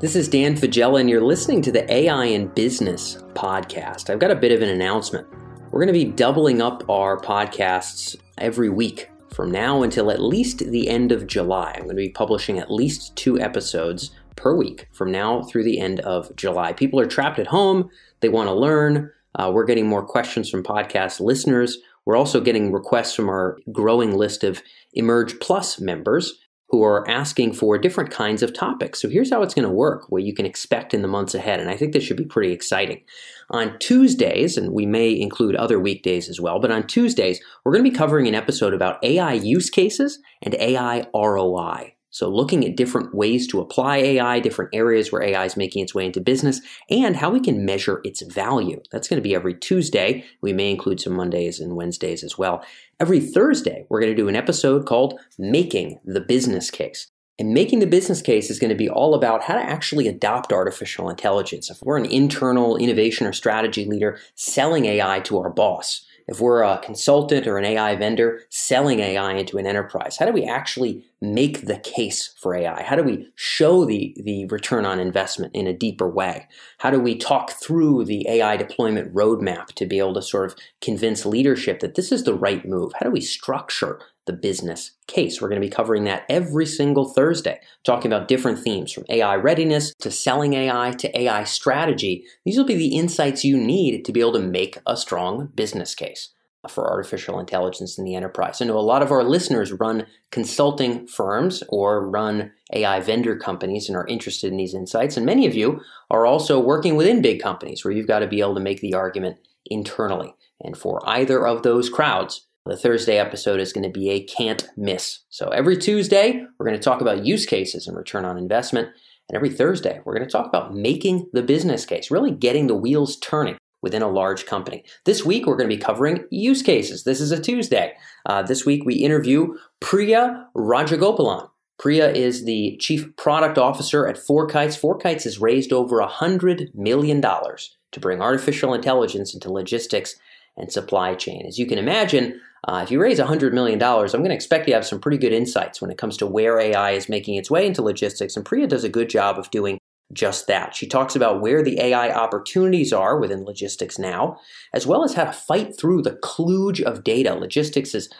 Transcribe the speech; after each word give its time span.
This 0.00 0.16
is 0.16 0.28
Dan 0.30 0.56
Faggella, 0.56 0.98
and 0.98 1.10
you're 1.10 1.20
listening 1.20 1.60
to 1.60 1.70
the 1.70 1.92
AI 1.92 2.24
in 2.24 2.46
Business 2.46 3.18
podcast. 3.34 4.08
I've 4.08 4.18
got 4.18 4.30
a 4.30 4.34
bit 4.34 4.50
of 4.50 4.62
an 4.62 4.70
announcement. 4.70 5.28
We're 5.70 5.84
going 5.84 5.92
to 5.92 5.92
be 5.92 6.06
doubling 6.06 6.62
up 6.62 6.88
our 6.88 7.18
podcasts 7.18 8.16
every 8.38 8.70
week 8.70 9.10
from 9.34 9.50
now 9.50 9.82
until 9.82 10.10
at 10.10 10.22
least 10.22 10.60
the 10.60 10.88
end 10.88 11.12
of 11.12 11.26
July. 11.26 11.72
I'm 11.74 11.82
going 11.82 11.96
to 11.96 12.02
be 12.02 12.08
publishing 12.08 12.58
at 12.58 12.70
least 12.70 13.14
two 13.14 13.38
episodes 13.38 14.10
per 14.36 14.56
week 14.56 14.88
from 14.90 15.12
now 15.12 15.42
through 15.42 15.64
the 15.64 15.78
end 15.78 16.00
of 16.00 16.34
July. 16.34 16.72
People 16.72 16.98
are 16.98 17.06
trapped 17.06 17.38
at 17.38 17.48
home, 17.48 17.90
they 18.20 18.30
want 18.30 18.48
to 18.48 18.54
learn. 18.54 19.12
Uh, 19.34 19.50
we're 19.52 19.66
getting 19.66 19.86
more 19.86 20.02
questions 20.02 20.48
from 20.48 20.62
podcast 20.62 21.20
listeners. 21.20 21.76
We're 22.06 22.16
also 22.16 22.40
getting 22.40 22.72
requests 22.72 23.14
from 23.14 23.28
our 23.28 23.58
growing 23.70 24.16
list 24.16 24.44
of 24.44 24.62
Emerj 24.96 25.40
Plus 25.40 25.78
members 25.78 26.38
who 26.70 26.84
are 26.84 27.08
asking 27.10 27.52
for 27.52 27.76
different 27.78 28.10
kinds 28.10 28.42
of 28.42 28.54
topics. 28.54 29.02
So 29.02 29.08
here's 29.08 29.30
how 29.30 29.42
it's 29.42 29.54
going 29.54 29.66
to 29.66 29.74
work, 29.74 30.10
what 30.10 30.22
you 30.22 30.32
can 30.32 30.46
expect 30.46 30.94
in 30.94 31.02
the 31.02 31.08
months 31.08 31.34
ahead. 31.34 31.60
And 31.60 31.68
I 31.68 31.76
think 31.76 31.92
this 31.92 32.04
should 32.04 32.16
be 32.16 32.24
pretty 32.24 32.52
exciting. 32.52 33.02
On 33.50 33.76
Tuesdays, 33.80 34.56
and 34.56 34.72
we 34.72 34.86
may 34.86 35.18
include 35.18 35.56
other 35.56 35.80
weekdays 35.80 36.28
as 36.28 36.40
well, 36.40 36.60
but 36.60 36.70
on 36.70 36.86
Tuesdays, 36.86 37.40
we're 37.64 37.72
going 37.72 37.84
to 37.84 37.90
be 37.90 37.96
covering 37.96 38.28
an 38.28 38.36
episode 38.36 38.72
about 38.72 39.02
AI 39.02 39.32
use 39.32 39.68
cases 39.68 40.20
and 40.42 40.54
AI 40.54 41.06
ROI. 41.12 41.94
So, 42.10 42.28
looking 42.28 42.64
at 42.64 42.76
different 42.76 43.14
ways 43.14 43.46
to 43.48 43.60
apply 43.60 43.98
AI, 43.98 44.40
different 44.40 44.74
areas 44.74 45.12
where 45.12 45.22
AI 45.22 45.44
is 45.44 45.56
making 45.56 45.82
its 45.82 45.94
way 45.94 46.06
into 46.06 46.20
business, 46.20 46.60
and 46.90 47.16
how 47.16 47.30
we 47.30 47.40
can 47.40 47.64
measure 47.64 48.00
its 48.04 48.22
value. 48.22 48.82
That's 48.90 49.08
going 49.08 49.18
to 49.18 49.28
be 49.28 49.34
every 49.34 49.54
Tuesday. 49.54 50.24
We 50.42 50.52
may 50.52 50.70
include 50.70 51.00
some 51.00 51.14
Mondays 51.14 51.60
and 51.60 51.76
Wednesdays 51.76 52.24
as 52.24 52.36
well. 52.36 52.64
Every 52.98 53.20
Thursday, 53.20 53.86
we're 53.88 54.00
going 54.00 54.12
to 54.14 54.22
do 54.22 54.28
an 54.28 54.36
episode 54.36 54.86
called 54.86 55.18
Making 55.38 56.00
the 56.04 56.20
Business 56.20 56.70
Case. 56.70 57.06
And 57.38 57.54
making 57.54 57.78
the 57.78 57.86
business 57.86 58.20
case 58.20 58.50
is 58.50 58.58
going 58.58 58.68
to 58.68 58.76
be 58.76 58.90
all 58.90 59.14
about 59.14 59.44
how 59.44 59.54
to 59.54 59.62
actually 59.62 60.06
adopt 60.08 60.52
artificial 60.52 61.08
intelligence. 61.08 61.70
If 61.70 61.80
we're 61.80 61.96
an 61.96 62.04
internal 62.04 62.76
innovation 62.76 63.26
or 63.26 63.32
strategy 63.32 63.86
leader 63.86 64.18
selling 64.34 64.84
AI 64.84 65.20
to 65.20 65.38
our 65.38 65.48
boss, 65.48 66.04
if 66.28 66.38
we're 66.38 66.62
a 66.62 66.78
consultant 66.78 67.46
or 67.46 67.56
an 67.56 67.64
AI 67.64 67.96
vendor 67.96 68.42
selling 68.50 69.00
AI 69.00 69.32
into 69.32 69.56
an 69.56 69.66
enterprise, 69.66 70.18
how 70.18 70.26
do 70.26 70.32
we 70.32 70.44
actually 70.44 71.04
make 71.20 71.66
the 71.66 71.78
case 71.78 72.32
for 72.40 72.54
AI? 72.54 72.82
How 72.82 72.96
do 72.96 73.02
we 73.02 73.28
show 73.34 73.84
the, 73.84 74.16
the 74.22 74.46
return 74.46 74.84
on 74.84 74.98
investment 74.98 75.54
in 75.54 75.66
a 75.66 75.72
deeper 75.72 76.08
way? 76.08 76.48
How 76.78 76.90
do 76.90 76.98
we 76.98 77.16
talk 77.16 77.52
through 77.52 78.04
the 78.04 78.26
AI 78.28 78.56
deployment 78.56 79.14
roadmap 79.14 79.66
to 79.74 79.86
be 79.86 79.98
able 79.98 80.14
to 80.14 80.22
sort 80.22 80.50
of 80.50 80.56
convince 80.80 81.26
leadership 81.26 81.80
that 81.80 81.94
this 81.94 82.10
is 82.10 82.24
the 82.24 82.34
right 82.34 82.64
move? 82.64 82.92
How 82.94 83.06
do 83.06 83.12
we 83.12 83.20
structure 83.20 84.00
the 84.26 84.32
business 84.32 84.92
case? 85.06 85.40
We're 85.40 85.48
going 85.48 85.60
to 85.60 85.66
be 85.66 85.70
covering 85.70 86.04
that 86.04 86.24
every 86.28 86.66
single 86.66 87.12
Thursday, 87.12 87.60
talking 87.84 88.10
about 88.10 88.28
different 88.28 88.58
themes 88.58 88.92
from 88.92 89.04
AI 89.10 89.36
readiness 89.36 89.94
to 90.00 90.10
selling 90.10 90.54
AI 90.54 90.92
to 90.92 91.20
AI 91.20 91.44
strategy. 91.44 92.24
These 92.44 92.56
will 92.56 92.64
be 92.64 92.76
the 92.76 92.96
insights 92.96 93.44
you 93.44 93.58
need 93.58 94.04
to 94.04 94.12
be 94.12 94.20
able 94.20 94.32
to 94.32 94.40
make 94.40 94.78
a 94.86 94.96
strong 94.96 95.50
business 95.54 95.94
case 95.94 96.30
for 96.68 96.90
artificial 96.90 97.40
intelligence 97.40 97.98
in 97.98 98.04
the 98.04 98.14
enterprise. 98.14 98.60
I 98.60 98.66
know 98.66 98.78
a 98.78 98.80
lot 98.80 99.02
of 99.02 99.10
our 99.10 99.24
listeners 99.24 99.72
run 99.72 100.06
consulting 100.30 101.06
firms 101.06 101.62
or 101.68 102.06
run 102.08 102.52
AI 102.74 103.00
vendor 103.00 103.36
companies 103.36 103.88
and 103.88 103.96
are 103.96 104.06
interested 104.06 104.50
in 104.50 104.58
these 104.58 104.74
insights. 104.74 105.16
And 105.16 105.24
many 105.24 105.46
of 105.46 105.54
you 105.54 105.80
are 106.10 106.26
also 106.26 106.60
working 106.60 106.96
within 106.96 107.22
big 107.22 107.40
companies 107.40 107.84
where 107.84 107.92
you've 107.92 108.06
got 108.06 108.18
to 108.18 108.26
be 108.26 108.40
able 108.40 108.54
to 108.54 108.60
make 108.60 108.80
the 108.80 108.94
argument 108.94 109.38
internally. 109.66 110.34
And 110.60 110.76
for 110.76 111.00
either 111.08 111.46
of 111.46 111.62
those 111.62 111.88
crowds, 111.88 112.46
the 112.66 112.76
Thursday 112.76 113.16
episode 113.16 113.58
is 113.58 113.72
going 113.72 113.90
to 113.90 113.98
be 113.98 114.10
a 114.10 114.22
can't 114.22 114.68
miss. 114.76 115.20
So 115.30 115.48
every 115.48 115.78
Tuesday, 115.78 116.44
we're 116.58 116.66
going 116.66 116.78
to 116.78 116.84
talk 116.84 117.00
about 117.00 117.24
use 117.24 117.46
cases 117.46 117.86
and 117.86 117.96
return 117.96 118.26
on 118.26 118.36
investment. 118.36 118.88
And 119.28 119.36
every 119.36 119.50
Thursday, 119.50 120.00
we're 120.04 120.14
going 120.14 120.28
to 120.28 120.32
talk 120.32 120.46
about 120.46 120.74
making 120.74 121.30
the 121.32 121.42
business 121.42 121.86
case, 121.86 122.10
really 122.10 122.32
getting 122.32 122.66
the 122.66 122.74
wheels 122.74 123.16
turning 123.16 123.56
within 123.82 124.02
a 124.02 124.08
large 124.08 124.46
company. 124.46 124.84
This 125.04 125.24
week, 125.24 125.46
we're 125.46 125.56
going 125.56 125.68
to 125.68 125.76
be 125.76 125.82
covering 125.82 126.24
use 126.30 126.62
cases. 126.62 127.04
This 127.04 127.20
is 127.20 127.32
a 127.32 127.40
Tuesday. 127.40 127.94
Uh, 128.26 128.42
this 128.42 128.66
week, 128.66 128.84
we 128.84 128.94
interview 128.94 129.54
Priya 129.80 130.46
Rajagopalan. 130.56 131.48
Priya 131.78 132.12
is 132.12 132.44
the 132.44 132.76
chief 132.78 133.16
product 133.16 133.56
officer 133.56 134.06
at 134.06 134.16
FourKites. 134.16 134.78
Four 134.78 134.98
Kites 134.98 135.24
has 135.24 135.40
raised 135.40 135.72
over 135.72 135.98
$100 136.02 136.74
million 136.74 137.22
to 137.22 138.00
bring 138.00 138.20
artificial 138.20 138.74
intelligence 138.74 139.32
into 139.32 139.50
logistics 139.50 140.16
and 140.58 140.70
supply 140.70 141.14
chain. 141.14 141.46
As 141.46 141.58
you 141.58 141.66
can 141.66 141.78
imagine, 141.78 142.38
uh, 142.68 142.80
if 142.82 142.90
you 142.90 143.00
raise 143.00 143.18
$100 143.18 143.52
million, 143.52 143.82
I'm 143.82 144.06
going 144.08 144.28
to 144.28 144.34
expect 144.34 144.66
you 144.66 144.72
to 144.72 144.76
have 144.76 144.86
some 144.86 145.00
pretty 145.00 145.16
good 145.16 145.32
insights 145.32 145.80
when 145.80 145.90
it 145.90 145.96
comes 145.96 146.18
to 146.18 146.26
where 146.26 146.60
AI 146.60 146.90
is 146.90 147.08
making 147.08 147.36
its 147.36 147.50
way 147.50 147.66
into 147.66 147.80
logistics. 147.80 148.36
And 148.36 148.44
Priya 148.44 148.66
does 148.66 148.84
a 148.84 148.90
good 148.90 149.08
job 149.08 149.38
of 149.38 149.50
doing 149.50 149.79
just 150.12 150.46
that. 150.46 150.74
She 150.74 150.86
talks 150.86 151.14
about 151.14 151.40
where 151.40 151.62
the 151.62 151.80
AI 151.80 152.12
opportunities 152.12 152.92
are 152.92 153.18
within 153.18 153.44
logistics 153.44 153.98
now, 153.98 154.38
as 154.72 154.86
well 154.86 155.04
as 155.04 155.14
how 155.14 155.24
to 155.24 155.32
fight 155.32 155.76
through 155.78 156.02
the 156.02 156.18
kludge 156.22 156.80
of 156.80 157.04
data. 157.04 157.34
Logistics 157.34 157.94
is 157.94 158.10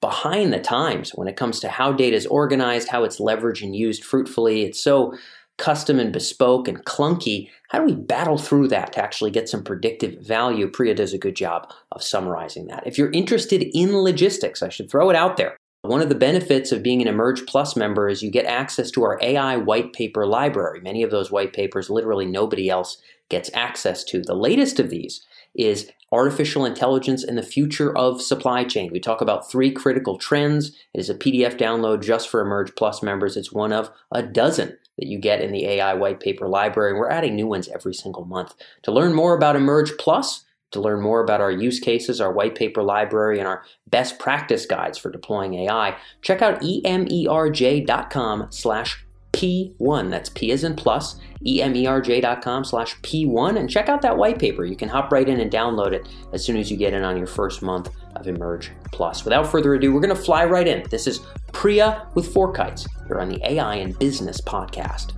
behind 0.00 0.52
the 0.52 0.60
times 0.60 1.10
when 1.10 1.28
it 1.28 1.36
comes 1.36 1.60
to 1.60 1.68
how 1.68 1.92
data 1.92 2.16
is 2.16 2.26
organized, 2.26 2.88
how 2.88 3.04
it's 3.04 3.20
leveraged 3.20 3.62
and 3.62 3.76
used 3.76 4.04
fruitfully. 4.04 4.62
It's 4.62 4.80
so 4.80 5.14
custom 5.56 6.00
and 6.00 6.12
bespoke 6.12 6.66
and 6.68 6.84
clunky. 6.84 7.48
How 7.68 7.78
do 7.78 7.84
we 7.84 7.94
battle 7.94 8.38
through 8.38 8.68
that 8.68 8.92
to 8.94 9.02
actually 9.02 9.30
get 9.30 9.48
some 9.48 9.62
predictive 9.62 10.18
value? 10.20 10.68
Priya 10.68 10.94
does 10.94 11.12
a 11.12 11.18
good 11.18 11.36
job 11.36 11.72
of 11.92 12.02
summarizing 12.02 12.66
that. 12.66 12.86
If 12.86 12.98
you're 12.98 13.12
interested 13.12 13.62
in 13.72 13.96
logistics, 13.96 14.62
I 14.62 14.68
should 14.68 14.90
throw 14.90 15.10
it 15.10 15.16
out 15.16 15.36
there. 15.36 15.56
One 15.84 16.00
of 16.00 16.08
the 16.08 16.14
benefits 16.14 16.72
of 16.72 16.82
being 16.82 17.06
an 17.06 17.14
Emerj 17.14 17.46
Plus 17.46 17.76
member 17.76 18.08
is 18.08 18.22
you 18.22 18.30
get 18.30 18.46
access 18.46 18.90
to 18.92 19.02
our 19.02 19.18
AI 19.20 19.58
white 19.58 19.92
paper 19.92 20.24
library. 20.24 20.80
Many 20.80 21.02
of 21.02 21.10
those 21.10 21.30
white 21.30 21.52
papers, 21.52 21.90
literally 21.90 22.24
nobody 22.24 22.70
else 22.70 23.02
gets 23.28 23.50
access 23.52 24.02
to. 24.04 24.22
The 24.22 24.34
latest 24.34 24.80
of 24.80 24.88
these 24.88 25.26
is 25.54 25.90
artificial 26.10 26.64
intelligence 26.64 27.22
and 27.22 27.36
the 27.36 27.42
future 27.42 27.94
of 27.98 28.22
supply 28.22 28.64
chain. 28.64 28.92
We 28.92 28.98
talk 28.98 29.20
about 29.20 29.50
three 29.50 29.70
critical 29.70 30.16
trends. 30.16 30.68
It 30.94 31.00
is 31.00 31.10
a 31.10 31.14
PDF 31.14 31.58
download 31.58 32.02
just 32.02 32.30
for 32.30 32.42
Emerj 32.42 32.74
Plus 32.76 33.02
members. 33.02 33.36
It's 33.36 33.52
one 33.52 33.70
of 33.70 33.90
a 34.10 34.22
dozen 34.22 34.78
that 34.96 35.06
you 35.06 35.18
get 35.18 35.42
in 35.42 35.52
the 35.52 35.66
AI 35.66 35.92
white 35.92 36.18
paper 36.18 36.48
library. 36.48 36.94
We're 36.94 37.10
adding 37.10 37.36
new 37.36 37.46
ones 37.46 37.68
every 37.68 37.92
single 37.92 38.24
month. 38.24 38.54
To 38.84 38.90
learn 38.90 39.12
more 39.12 39.36
about 39.36 39.54
Emerge 39.54 39.98
Plus, 39.98 40.46
to 40.74 40.80
learn 40.80 41.00
more 41.00 41.20
about 41.20 41.40
our 41.40 41.50
use 41.50 41.80
cases, 41.80 42.20
our 42.20 42.32
white 42.32 42.54
paper 42.54 42.82
library, 42.82 43.38
and 43.38 43.48
our 43.48 43.64
best 43.88 44.18
practice 44.18 44.66
guides 44.66 44.98
for 44.98 45.10
deploying 45.10 45.54
AI, 45.54 45.96
check 46.22 46.42
out 46.42 46.60
emerj.com 46.60 48.46
slash 48.50 49.04
P1. 49.34 50.10
That's 50.10 50.28
P 50.28 50.52
as 50.52 50.62
in 50.62 50.76
plus, 50.76 51.16
emerj.com 51.44 52.64
slash 52.64 52.96
P1, 53.00 53.58
and 53.58 53.68
check 53.68 53.88
out 53.88 54.02
that 54.02 54.16
white 54.16 54.38
paper. 54.38 54.64
You 54.64 54.76
can 54.76 54.88
hop 54.88 55.10
right 55.12 55.28
in 55.28 55.40
and 55.40 55.50
download 55.50 55.92
it 55.92 56.06
as 56.32 56.44
soon 56.44 56.56
as 56.56 56.70
you 56.70 56.76
get 56.76 56.94
in 56.94 57.02
on 57.02 57.16
your 57.16 57.26
first 57.26 57.60
month 57.60 57.90
of 58.14 58.26
Emerj 58.26 58.70
Plus. 58.92 59.24
Without 59.24 59.50
further 59.50 59.74
ado, 59.74 59.92
we're 59.92 60.00
going 60.00 60.14
to 60.14 60.22
fly 60.22 60.44
right 60.44 60.68
in. 60.68 60.88
This 60.88 61.06
is 61.06 61.20
Priya 61.52 62.06
with 62.14 62.32
FourKites. 62.32 62.86
You're 63.08 63.20
on 63.20 63.28
the 63.28 63.40
AI 63.44 63.76
and 63.76 63.98
Business 63.98 64.40
podcast. 64.40 65.14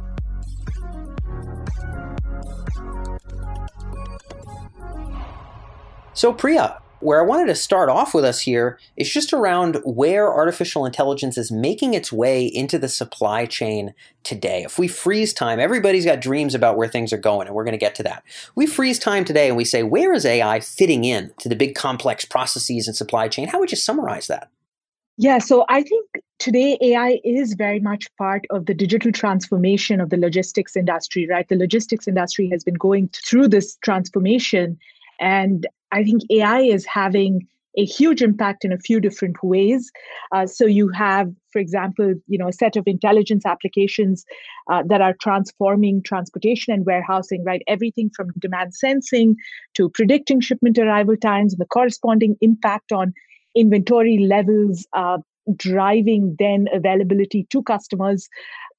So, 6.16 6.32
Priya, 6.32 6.81
where 7.00 7.21
I 7.21 7.27
wanted 7.27 7.49
to 7.49 7.54
start 7.54 7.91
off 7.91 8.15
with 8.15 8.25
us 8.25 8.41
here 8.41 8.78
is 8.97 9.12
just 9.12 9.34
around 9.34 9.77
where 9.84 10.32
artificial 10.32 10.87
intelligence 10.87 11.37
is 11.37 11.53
making 11.53 11.93
its 11.93 12.10
way 12.10 12.47
into 12.47 12.78
the 12.78 12.88
supply 12.88 13.44
chain 13.44 13.93
today. 14.22 14.62
If 14.62 14.78
we 14.78 14.88
freeze 14.88 15.34
time, 15.34 15.60
everybody's 15.60 16.06
got 16.06 16.22
dreams 16.22 16.55
about 16.55 16.78
where 16.78 16.88
things 16.88 17.12
are 17.12 17.19
going, 17.19 17.49
and 17.49 17.55
we're 17.55 17.65
going 17.65 17.72
to 17.72 17.78
get 17.78 17.94
to 17.97 18.03
that. 18.05 18.22
We 18.55 18.66
freeze 18.66 18.99
time 18.99 19.26
today 19.26 19.49
and 19.49 19.59
we 19.59 19.66
say, 19.66 19.82
where 19.82 20.15
is 20.15 20.25
AI 20.25 20.59
fitting 20.60 21.05
in 21.05 21.34
to 21.41 21.50
the 21.50 21.55
big 21.55 21.75
complex 21.75 22.25
processes 22.25 22.88
and 22.88 22.97
supply 22.97 23.28
chain? 23.28 23.49
How 23.49 23.59
would 23.59 23.71
you 23.71 23.76
summarize 23.76 24.26
that? 24.28 24.49
Yeah, 25.19 25.37
so 25.37 25.67
I 25.69 25.82
think 25.82 26.08
today 26.38 26.79
AI 26.81 27.20
is 27.25 27.52
very 27.52 27.81
much 27.81 28.06
part 28.17 28.46
of 28.49 28.64
the 28.64 28.75
digital 28.75 29.12
transformation 29.12 30.00
of 30.00 30.08
the 30.08 30.17
logistics 30.17 30.76
industry, 30.76 31.26
right? 31.29 31.46
The 31.46 31.56
logistics 31.56 32.08
industry 32.08 32.49
has 32.52 32.64
been 32.64 32.75
going 32.75 33.11
through 33.11 33.49
this 33.49 33.76
transformation 33.82 34.79
and 35.20 35.67
I 35.93 36.03
think 36.05 36.23
AI 36.31 36.61
is 36.61 36.85
having 36.87 37.47
a 37.79 37.85
huge 37.85 38.23
impact 38.23 38.65
in 38.65 38.73
a 38.73 38.79
few 38.79 39.00
different 39.00 39.37
ways. 39.43 39.91
Uh, 40.35 40.47
so 40.47 40.65
you 40.65 40.88
have, 40.88 41.31
for 41.53 41.59
example, 41.59 42.15
you 42.27 42.38
know, 42.38 42.49
a 42.49 42.53
set 42.53 42.77
of 42.77 42.85
intelligence 42.87 43.44
applications 43.44 44.25
uh, 44.71 44.83
that 44.88 45.00
are 45.00 45.15
transforming 45.21 46.03
transportation 46.03 46.73
and 46.73 46.87
warehousing, 46.87 47.44
right? 47.44 47.62
Everything 47.69 48.11
from 48.17 48.29
demand 48.38 48.75
sensing 48.75 49.37
to 49.75 49.91
predicting 49.91 50.41
shipment 50.41 50.79
arrival 50.79 51.17
times 51.17 51.53
and 51.53 51.61
the 51.61 51.67
corresponding 51.67 52.37
impact 52.41 52.93
on 52.93 53.12
inventory 53.55 54.19
levels, 54.19 54.87
uh, 54.94 55.19
driving 55.56 56.35
then 56.38 56.69
availability 56.73 57.47
to 57.50 57.62
customers. 57.62 58.29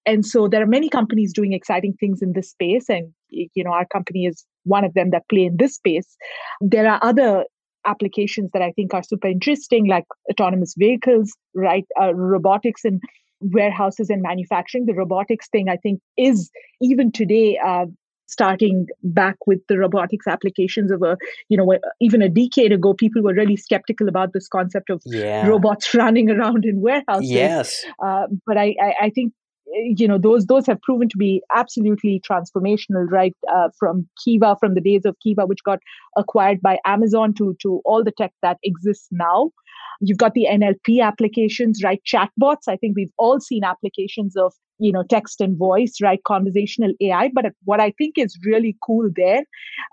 And 0.05 0.25
so 0.25 0.47
there 0.47 0.63
are 0.63 0.67
many 0.67 0.89
companies 0.89 1.33
doing 1.33 1.53
exciting 1.53 1.93
things 1.99 2.21
in 2.21 2.33
this 2.33 2.49
space, 2.49 2.89
and 2.89 3.13
you 3.29 3.63
know, 3.63 3.71
our 3.71 3.85
company 3.85 4.25
is 4.25 4.45
one 4.63 4.83
of 4.83 4.93
them 4.93 5.11
that 5.11 5.27
play 5.29 5.45
in 5.45 5.57
this 5.57 5.75
space. 5.75 6.15
There 6.61 6.89
are 6.89 6.99
other 7.01 7.45
applications 7.85 8.51
that 8.53 8.61
I 8.61 8.71
think 8.71 8.93
are 8.93 9.03
super 9.03 9.27
interesting, 9.27 9.87
like 9.87 10.05
autonomous 10.29 10.75
vehicles, 10.77 11.33
right? 11.55 11.85
Uh, 11.99 12.13
robotics 12.13 12.83
and 12.83 13.01
warehouses 13.39 14.09
and 14.09 14.21
manufacturing. 14.21 14.85
The 14.85 14.93
robotics 14.93 15.47
thing, 15.49 15.69
I 15.69 15.77
think, 15.77 16.01
is 16.17 16.51
even 16.81 17.11
today. 17.11 17.57
Uh, 17.65 17.85
starting 18.29 18.87
back 19.03 19.35
with 19.47 19.59
the 19.69 19.77
robotics 19.77 20.27
applications 20.27 20.91
of 20.91 21.01
a 21.01 21.15
you 21.47 21.55
know 21.57 21.77
even 22.01 22.21
a 22.21 22.27
decade 22.27 22.73
ago 22.73 22.93
people 22.93 23.23
were 23.23 23.33
really 23.33 23.55
skeptical 23.55 24.09
about 24.09 24.33
this 24.33 24.49
concept 24.49 24.89
of 24.89 25.01
yeah. 25.05 25.47
robots 25.47 25.93
running 25.93 26.29
around 26.29 26.65
in 26.65 26.81
warehouses 26.81 27.31
yes 27.31 27.85
uh, 28.03 28.27
but 28.45 28.57
I, 28.57 28.75
I, 28.81 28.93
I 29.03 29.09
think 29.11 29.31
you 29.73 30.07
know 30.07 30.17
those 30.17 30.45
those 30.45 30.65
have 30.65 30.81
proven 30.81 31.09
to 31.09 31.17
be 31.17 31.41
absolutely 31.53 32.21
transformational 32.29 33.09
right 33.09 33.35
uh, 33.53 33.69
from 33.77 34.07
kiva 34.23 34.55
from 34.59 34.73
the 34.73 34.81
days 34.81 35.05
of 35.05 35.15
kiva 35.21 35.45
which 35.45 35.63
got 35.63 35.79
acquired 36.15 36.61
by 36.61 36.77
amazon 36.85 37.33
to 37.33 37.55
to 37.61 37.81
all 37.85 38.03
the 38.03 38.11
tech 38.11 38.33
that 38.41 38.57
exists 38.63 39.07
now. 39.11 39.51
You've 39.99 40.17
got 40.19 40.33
the 40.33 40.47
nlp 40.49 41.03
applications 41.03 41.81
right? 41.83 42.01
Chatbots. 42.05 42.67
I 42.67 42.77
think 42.77 42.95
we've 42.95 43.13
all 43.17 43.39
seen 43.39 43.63
applications 43.63 44.35
of 44.35 44.53
you 44.79 44.91
know 44.91 45.03
text 45.03 45.41
and 45.41 45.57
voice 45.57 45.95
right? 46.01 46.23
Conversational 46.23 46.93
ai 47.01 47.29
but 47.33 47.45
what 47.65 47.79
i 47.79 47.91
think 47.97 48.17
is 48.17 48.37
really 48.45 48.77
cool 48.85 49.09
there 49.15 49.43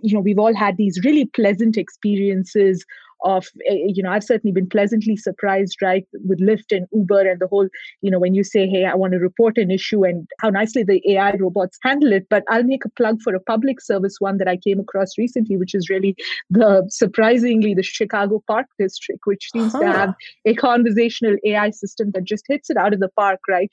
you 0.02 0.14
know 0.14 0.20
we've 0.20 0.38
all 0.38 0.54
had 0.54 0.76
these 0.76 1.00
really 1.04 1.24
pleasant 1.24 1.76
experiences 1.76 2.84
of 3.24 3.46
eh, 3.68 3.84
you 3.86 4.02
know 4.02 4.10
i've 4.10 4.24
certainly 4.24 4.52
been 4.52 4.68
pleasantly 4.68 5.16
surprised 5.16 5.76
right 5.82 6.06
with 6.26 6.40
lyft 6.40 6.70
and 6.70 6.86
uber 6.92 7.20
and 7.28 7.40
the 7.40 7.46
whole 7.46 7.68
you 8.02 8.10
know 8.10 8.18
when 8.18 8.34
you 8.34 8.44
say 8.44 8.66
hey 8.68 8.84
i 8.84 8.94
want 8.94 9.12
to 9.12 9.18
report 9.18 9.58
an 9.58 9.70
issue 9.70 10.04
and 10.04 10.28
how 10.40 10.50
nicely 10.50 10.82
the 10.82 11.02
ai 11.12 11.32
robots 11.40 11.78
handle 11.82 12.12
it. 12.12 12.26
But 12.28 12.44
i'll 12.48 12.64
make 12.64 12.84
a 12.84 12.90
plug 12.90 13.20
for 13.22 13.34
a 13.34 13.40
public 13.40 13.80
service 13.80 14.16
one 14.20 14.38
that 14.38 14.48
i 14.48 14.56
came 14.56 14.80
across 14.80 15.16
recently 15.18 15.56
which 15.56 15.74
is 15.74 15.88
really 15.88 16.14
the 16.50 16.84
surprisingly 16.88 17.74
the 17.74 17.82
chicago 17.82 18.42
park 18.46 18.66
district 18.78 19.20
which 19.24 19.48
seems 19.52 19.72
huh. 19.72 19.80
to 19.80 19.86
have 19.86 20.14
a 20.44 20.54
conversational 20.54 21.36
ai 21.44 21.70
system 21.70 22.10
that 22.12 22.24
just 22.24 22.44
hits 22.48 22.70
it 22.70 22.76
out 22.76 22.92
of 22.92 23.00
the 23.00 23.08
park 23.08 23.40
right? 23.48 23.70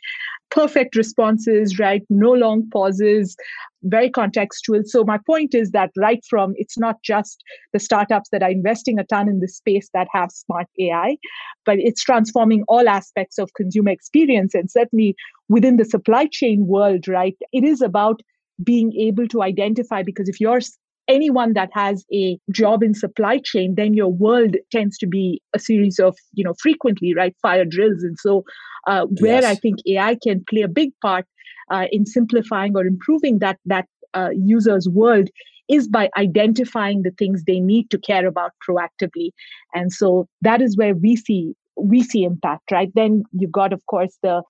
Perfect 0.50 0.96
responses 0.96 1.80
right? 1.80 2.04
No 2.10 2.32
long 2.32 2.70
pauses 2.70 3.36
very 3.84 4.10
contextual. 4.10 4.86
So 4.86 5.04
my 5.04 5.18
point 5.26 5.56
is 5.56 5.72
that 5.72 5.92
right 5.98 6.24
from 6.30 6.54
it's 6.56 6.78
not 6.78 7.02
just 7.04 7.44
the 7.74 7.80
startups 7.80 8.30
that 8.32 8.44
are 8.44 8.52
investing 8.52 9.00
a 9.00 9.04
ton 9.04 9.28
in 9.28 9.40
this 9.40 9.58
space 9.58 9.90
that 9.94 10.08
have 10.14 10.32
smart 10.32 10.68
AI, 10.80 11.18
but 11.66 11.78
it's 11.80 12.04
transforming 12.04 12.64
all 12.68 12.88
aspects 12.88 13.38
of 13.38 13.54
consumer 13.56 13.92
experience. 13.92 14.54
And 14.54 14.70
certainly 14.70 15.16
within 15.50 15.78
the 15.78 15.86
supply 15.86 16.28
chain 16.32 16.68
world, 16.68 17.08
right, 17.08 17.36
it 17.52 17.64
is 17.64 17.82
about 17.82 18.22
being 18.64 18.94
able 18.94 19.28
to 19.30 19.42
identify 19.42 20.04
because 20.04 20.30
if 20.30 20.40
you're 20.40 20.62
anyone 21.08 21.54
that 21.54 21.70
has 21.74 22.06
a 22.14 22.38
job 22.52 22.84
in 22.84 22.94
supply 22.94 23.40
chain 23.44 23.76
then 23.76 23.94
your 23.94 24.10
world 24.10 24.56
tends 24.72 24.98
to 24.98 25.08
be 25.08 25.42
a 25.56 25.60
series 25.60 26.00
of 26.00 26.16
you 26.34 26.44
know 26.44 26.54
frequently 26.60 27.14
right 27.14 27.36
fire 27.42 27.66
drills. 27.66 28.04
And 28.04 28.18
so 28.20 28.44
uh, 28.88 29.06
where 29.20 29.42
yes. 29.42 29.46
i 29.46 29.56
think 29.56 29.78
ai 29.88 30.18
can 30.24 30.44
play 30.50 30.62
a 30.62 30.68
big 30.68 30.92
part 31.02 31.26
uh, 31.70 31.86
in 31.92 32.06
simplifying 32.06 32.76
or 32.76 32.86
improving 32.86 33.40
that 33.40 33.60
that 33.66 33.86
uh, 34.14 34.30
user's 34.36 34.90
world 34.90 35.30
is 35.72 35.88
by 35.88 36.10
identifying 36.18 37.04
the 37.04 37.12
things 37.12 37.44
they 37.44 37.60
need 37.60 37.90
to 37.90 37.98
care 37.98 38.28
about 38.28 38.52
proactively. 38.68 39.32
And 39.74 39.92
so 39.92 40.28
that 40.42 40.62
is 40.62 40.76
where 40.78 40.94
we 40.94 41.16
see 41.16 41.54
we 41.78 42.04
see 42.04 42.24
impact 42.26 42.70
right? 42.72 42.92
Then 42.94 43.24
you've 43.32 43.52
got 43.52 43.74
of 43.74 43.86
course 43.86 44.18
the 44.22 44.44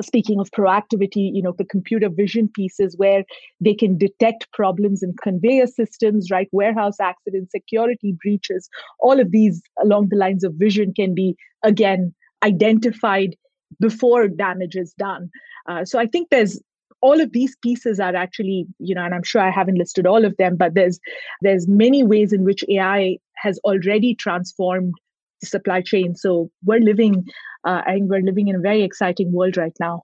speaking 0.00 0.38
of 0.38 0.50
proactivity 0.52 1.30
you 1.34 1.42
know 1.42 1.54
the 1.58 1.64
computer 1.64 2.08
vision 2.08 2.48
pieces 2.48 2.96
where 2.96 3.24
they 3.60 3.74
can 3.74 3.98
detect 3.98 4.50
problems 4.52 5.02
in 5.02 5.14
conveyor 5.22 5.66
systems 5.66 6.30
right? 6.30 6.48
Warehouse 6.52 7.00
accidents 7.00 7.52
security 7.52 8.16
breaches 8.22 8.68
all 9.00 9.18
of 9.20 9.30
these 9.30 9.62
along 9.82 10.08
the 10.08 10.16
lines 10.16 10.44
of 10.44 10.54
vision 10.54 10.92
can 10.94 11.14
be 11.14 11.36
again 11.62 12.14
identified 12.42 13.36
before 13.78 14.26
damage 14.28 14.76
is 14.76 14.92
done. 14.94 15.30
Uh, 15.68 15.84
so 15.84 15.98
I 15.98 16.06
think 16.06 16.30
there's 16.30 16.60
all 17.02 17.20
of 17.20 17.32
these 17.32 17.56
pieces 17.62 17.98
are 17.98 18.14
actually 18.14 18.66
you 18.78 18.94
know 18.94 19.02
and 19.02 19.14
i'm 19.14 19.22
sure 19.22 19.40
i 19.40 19.50
haven't 19.50 19.78
listed 19.78 20.06
all 20.06 20.24
of 20.24 20.36
them 20.36 20.56
but 20.56 20.74
there's 20.74 21.00
there's 21.40 21.66
many 21.66 22.02
ways 22.02 22.30
in 22.30 22.44
which 22.44 22.62
ai 22.68 23.16
has 23.36 23.58
already 23.64 24.14
transformed 24.14 24.94
supply 25.42 25.80
chain 25.80 26.14
so 26.14 26.50
we're 26.64 26.80
living 26.80 27.24
uh, 27.64 27.82
we're 28.00 28.22
living 28.22 28.48
in 28.48 28.56
a 28.56 28.60
very 28.60 28.82
exciting 28.82 29.32
world 29.32 29.56
right 29.56 29.76
now 29.80 30.02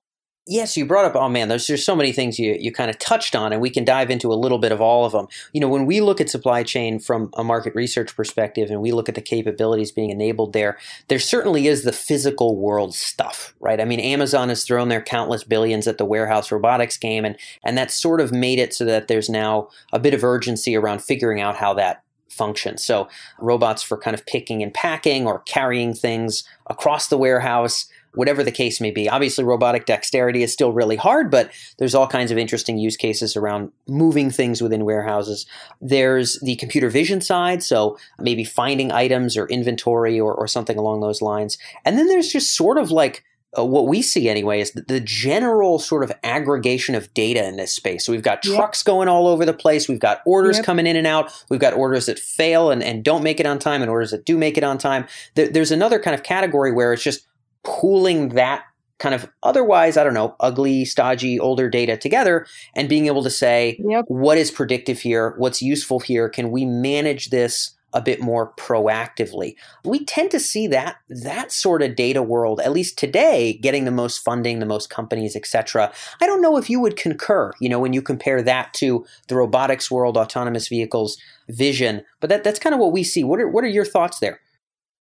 Yes, 0.49 0.77
you 0.77 0.87
brought 0.87 1.05
up. 1.05 1.17
Oh 1.17 1.29
man, 1.29 1.49
there's 1.49 1.67
there's 1.67 1.85
so 1.85 1.97
many 1.97 2.13
things 2.13 2.39
you 2.39 2.57
you 2.61 2.71
kind 2.71 2.89
of 2.89 3.01
touched 3.01 3.35
on, 3.35 3.53
and 3.53 3.61
we 3.61 3.69
can 3.69 3.85
dive 3.85 4.11
into 4.11 4.33
a 4.33 4.35
little 4.39 4.59
bit 4.59 4.71
of 4.71 4.81
all 4.81 5.05
of 5.05 5.11
them. 5.11 5.27
You 5.53 5.61
know, 5.61 5.69
when 5.69 5.87
we 5.87 6.01
look 6.01 6.21
at 6.21 6.31
supply 6.31 6.63
chain 6.63 7.01
from 7.01 7.31
a 7.37 7.43
market 7.43 7.75
research 7.75 8.15
perspective, 8.15 8.71
and 8.71 8.81
we 8.81 8.93
look 8.93 9.09
at 9.09 9.17
the 9.17 9.21
capabilities 9.21 9.91
being 9.91 10.11
enabled 10.11 10.53
there, 10.53 10.79
there 11.09 11.19
certainly 11.19 11.67
is 11.67 11.83
the 11.83 11.93
physical 11.93 12.57
world 12.57 12.95
stuff, 12.95 13.57
right? 13.59 13.81
I 13.81 13.85
mean, 13.85 13.99
Amazon 13.99 14.49
has 14.49 14.63
thrown 14.63 14.89
their 14.89 15.03
countless 15.03 15.43
billions 15.43 15.89
at 15.89 15.99
the 15.99 16.05
warehouse 16.05 16.53
robotics 16.53 16.97
game, 16.97 17.25
and 17.25 17.37
and 17.65 17.77
that 17.77 17.91
sort 17.91 18.21
of 18.21 18.31
made 18.31 18.61
it 18.61 18.73
so 18.73 18.85
that 18.85 19.09
there's 19.09 19.29
now 19.29 19.69
a 19.93 19.99
bit 19.99 20.15
of 20.15 20.23
urgency 20.23 20.77
around 20.77 21.03
figuring 21.03 21.41
out 21.41 21.57
how 21.57 21.75
that 21.75 22.05
functions. 22.37 22.85
So 22.85 23.09
robots 23.39 23.83
for 23.83 23.97
kind 23.97 24.15
of 24.15 24.27
picking 24.27 24.63
and 24.63 24.73
packing 24.73 25.27
or 25.27 25.41
carrying 25.41 25.95
things 25.95 26.45
across 26.69 27.09
the 27.09 27.19
warehouse 27.19 27.87
whatever 28.17 28.43
the 28.43 28.51
case 28.51 28.81
may 28.81 28.91
be. 28.91 29.09
Obviously, 29.09 29.45
robotic 29.45 29.85
dexterity 29.85 30.43
is 30.43 30.53
still 30.53 30.73
really 30.73 30.97
hard, 30.97 31.31
but 31.31 31.51
there's 31.79 31.95
all 31.95 32.07
kinds 32.07 32.31
of 32.31 32.39
interesting 32.39 32.79
use 32.79 32.97
cases 32.97 33.37
around 33.37 33.71
moving 33.87 34.31
things 34.31 34.63
within 34.63 34.87
warehouses. 34.87 35.47
There's 35.83 36.41
the 36.41 36.57
computer 36.57 36.89
vision 36.89 37.21
side, 37.21 37.63
so 37.63 37.99
maybe 38.19 38.43
finding 38.43 38.91
items 38.91 39.37
or 39.37 39.47
inventory 39.49 40.19
or, 40.19 40.35
or 40.35 40.49
something 40.49 40.79
along 40.79 41.01
those 41.01 41.21
lines. 41.23 41.59
And 41.85 41.99
then 41.99 42.09
there's 42.09 42.33
just 42.33 42.57
sort 42.57 42.79
of 42.79 42.91
like 42.91 43.23
uh, 43.59 43.65
what 43.65 43.87
we 43.87 44.03
see 44.03 44.29
anyway 44.29 44.61
is 44.61 44.73
the, 44.73 45.01
general 45.01 45.79
sort 45.79 46.03
of 46.03 46.13
aggregation 46.23 46.95
of 46.95 47.13
data 47.15 47.47
in 47.47 47.57
this 47.57 47.73
space. 47.73 48.05
So 48.05 48.13
we've 48.13 48.23
got 48.23 48.43
trucks 48.43 48.81
yep. 48.81 48.87
going 48.87 49.09
all 49.09 49.27
over 49.27 49.45
the 49.45 49.53
place. 49.53 49.89
We've 49.89 50.01
got 50.01 50.21
orders 50.27 50.57
yep. 50.57 50.65
coming 50.65 50.87
in 50.87 50.97
and 50.97 51.07
out. 51.07 51.33
We've 51.49 51.61
got 51.61 51.75
orders 51.75 52.07
that 52.07 52.19
fail 52.19 52.71
and, 52.71 52.83
and 52.83 53.05
don't 53.05 53.23
make 53.23 53.41
it 53.41 53.47
on 53.47 53.59
time 53.59 53.83
and 53.83 53.91
orders 53.91 54.11
that 54.11 54.25
do 54.25 54.37
make 54.37 54.57
it 54.57 54.65
on 54.65 54.79
time. 54.79 55.07
There, 55.35 55.49
there's 55.49 55.71
another 55.71 55.99
kind 55.99 56.15
of 56.15 56.23
category 56.23 56.73
where 56.73 56.93
it's 56.93 57.03
just 57.03 57.27
pooling 57.63 58.31
that 58.31 58.65
kind 58.99 59.15
of 59.15 59.31
otherwise, 59.43 59.97
I 59.97 60.05
don't 60.05 60.15
know, 60.15 60.35
ugly, 60.41 60.85
stodgy, 60.85 61.39
older 61.39 61.69
data 61.69 61.97
together 61.97 62.47
and 62.75 62.89
being 62.89 63.07
able 63.07 63.23
to 63.23 63.31
say, 63.31 63.79
yep. 63.87 64.05
what 64.09 64.39
is 64.39 64.51
predictive 64.51 65.01
here? 65.01 65.35
What's 65.37 65.61
useful 65.61 66.01
here? 66.01 66.29
Can 66.29 66.51
we 66.51 66.65
manage 66.65 67.31
this 67.31 67.76
a 67.97 68.01
bit 68.01 68.21
more 68.21 68.53
proactively? 68.57 69.57
We 69.85 70.05
tend 70.05 70.31
to 70.31 70.39
see 70.39 70.67
that 70.69 70.99
that 71.09 71.51
sort 71.51 71.83
of 71.83 71.97
data 71.97 72.23
world, 72.23 72.61
at 72.61 72.73
least 72.73 72.99
today, 72.99 73.55
getting 73.55 73.85
the 73.85 73.91
most 73.91 74.19
funding, 74.19 74.59
the 74.59 74.67
most 74.67 74.91
companies, 74.91 75.35
etc. 75.35 75.93
I 76.21 76.27
don't 76.27 76.43
know 76.43 76.57
if 76.57 76.71
you 76.71 76.79
would 76.81 76.97
concur, 76.97 77.53
you 77.61 77.69
know, 77.69 77.81
when 77.81 77.93
you 77.93 78.03
compare 78.03 78.43
that 78.43 78.75
to 78.75 79.05
the 79.29 79.37
robotics 79.37 79.91
world, 79.91 80.17
autonomous 80.17 80.69
vehicles, 80.69 81.17
vision, 81.49 82.03
but 82.21 82.29
that, 82.29 82.45
that's 82.45 82.59
kind 82.59 82.75
of 82.75 82.81
what 82.81 82.93
we 82.93 83.03
see. 83.03 83.25
What 83.25 83.41
are, 83.41 83.49
what 83.49 83.65
are 83.65 83.69
your 83.69 83.85
thoughts 83.85 84.21
there? 84.21 84.41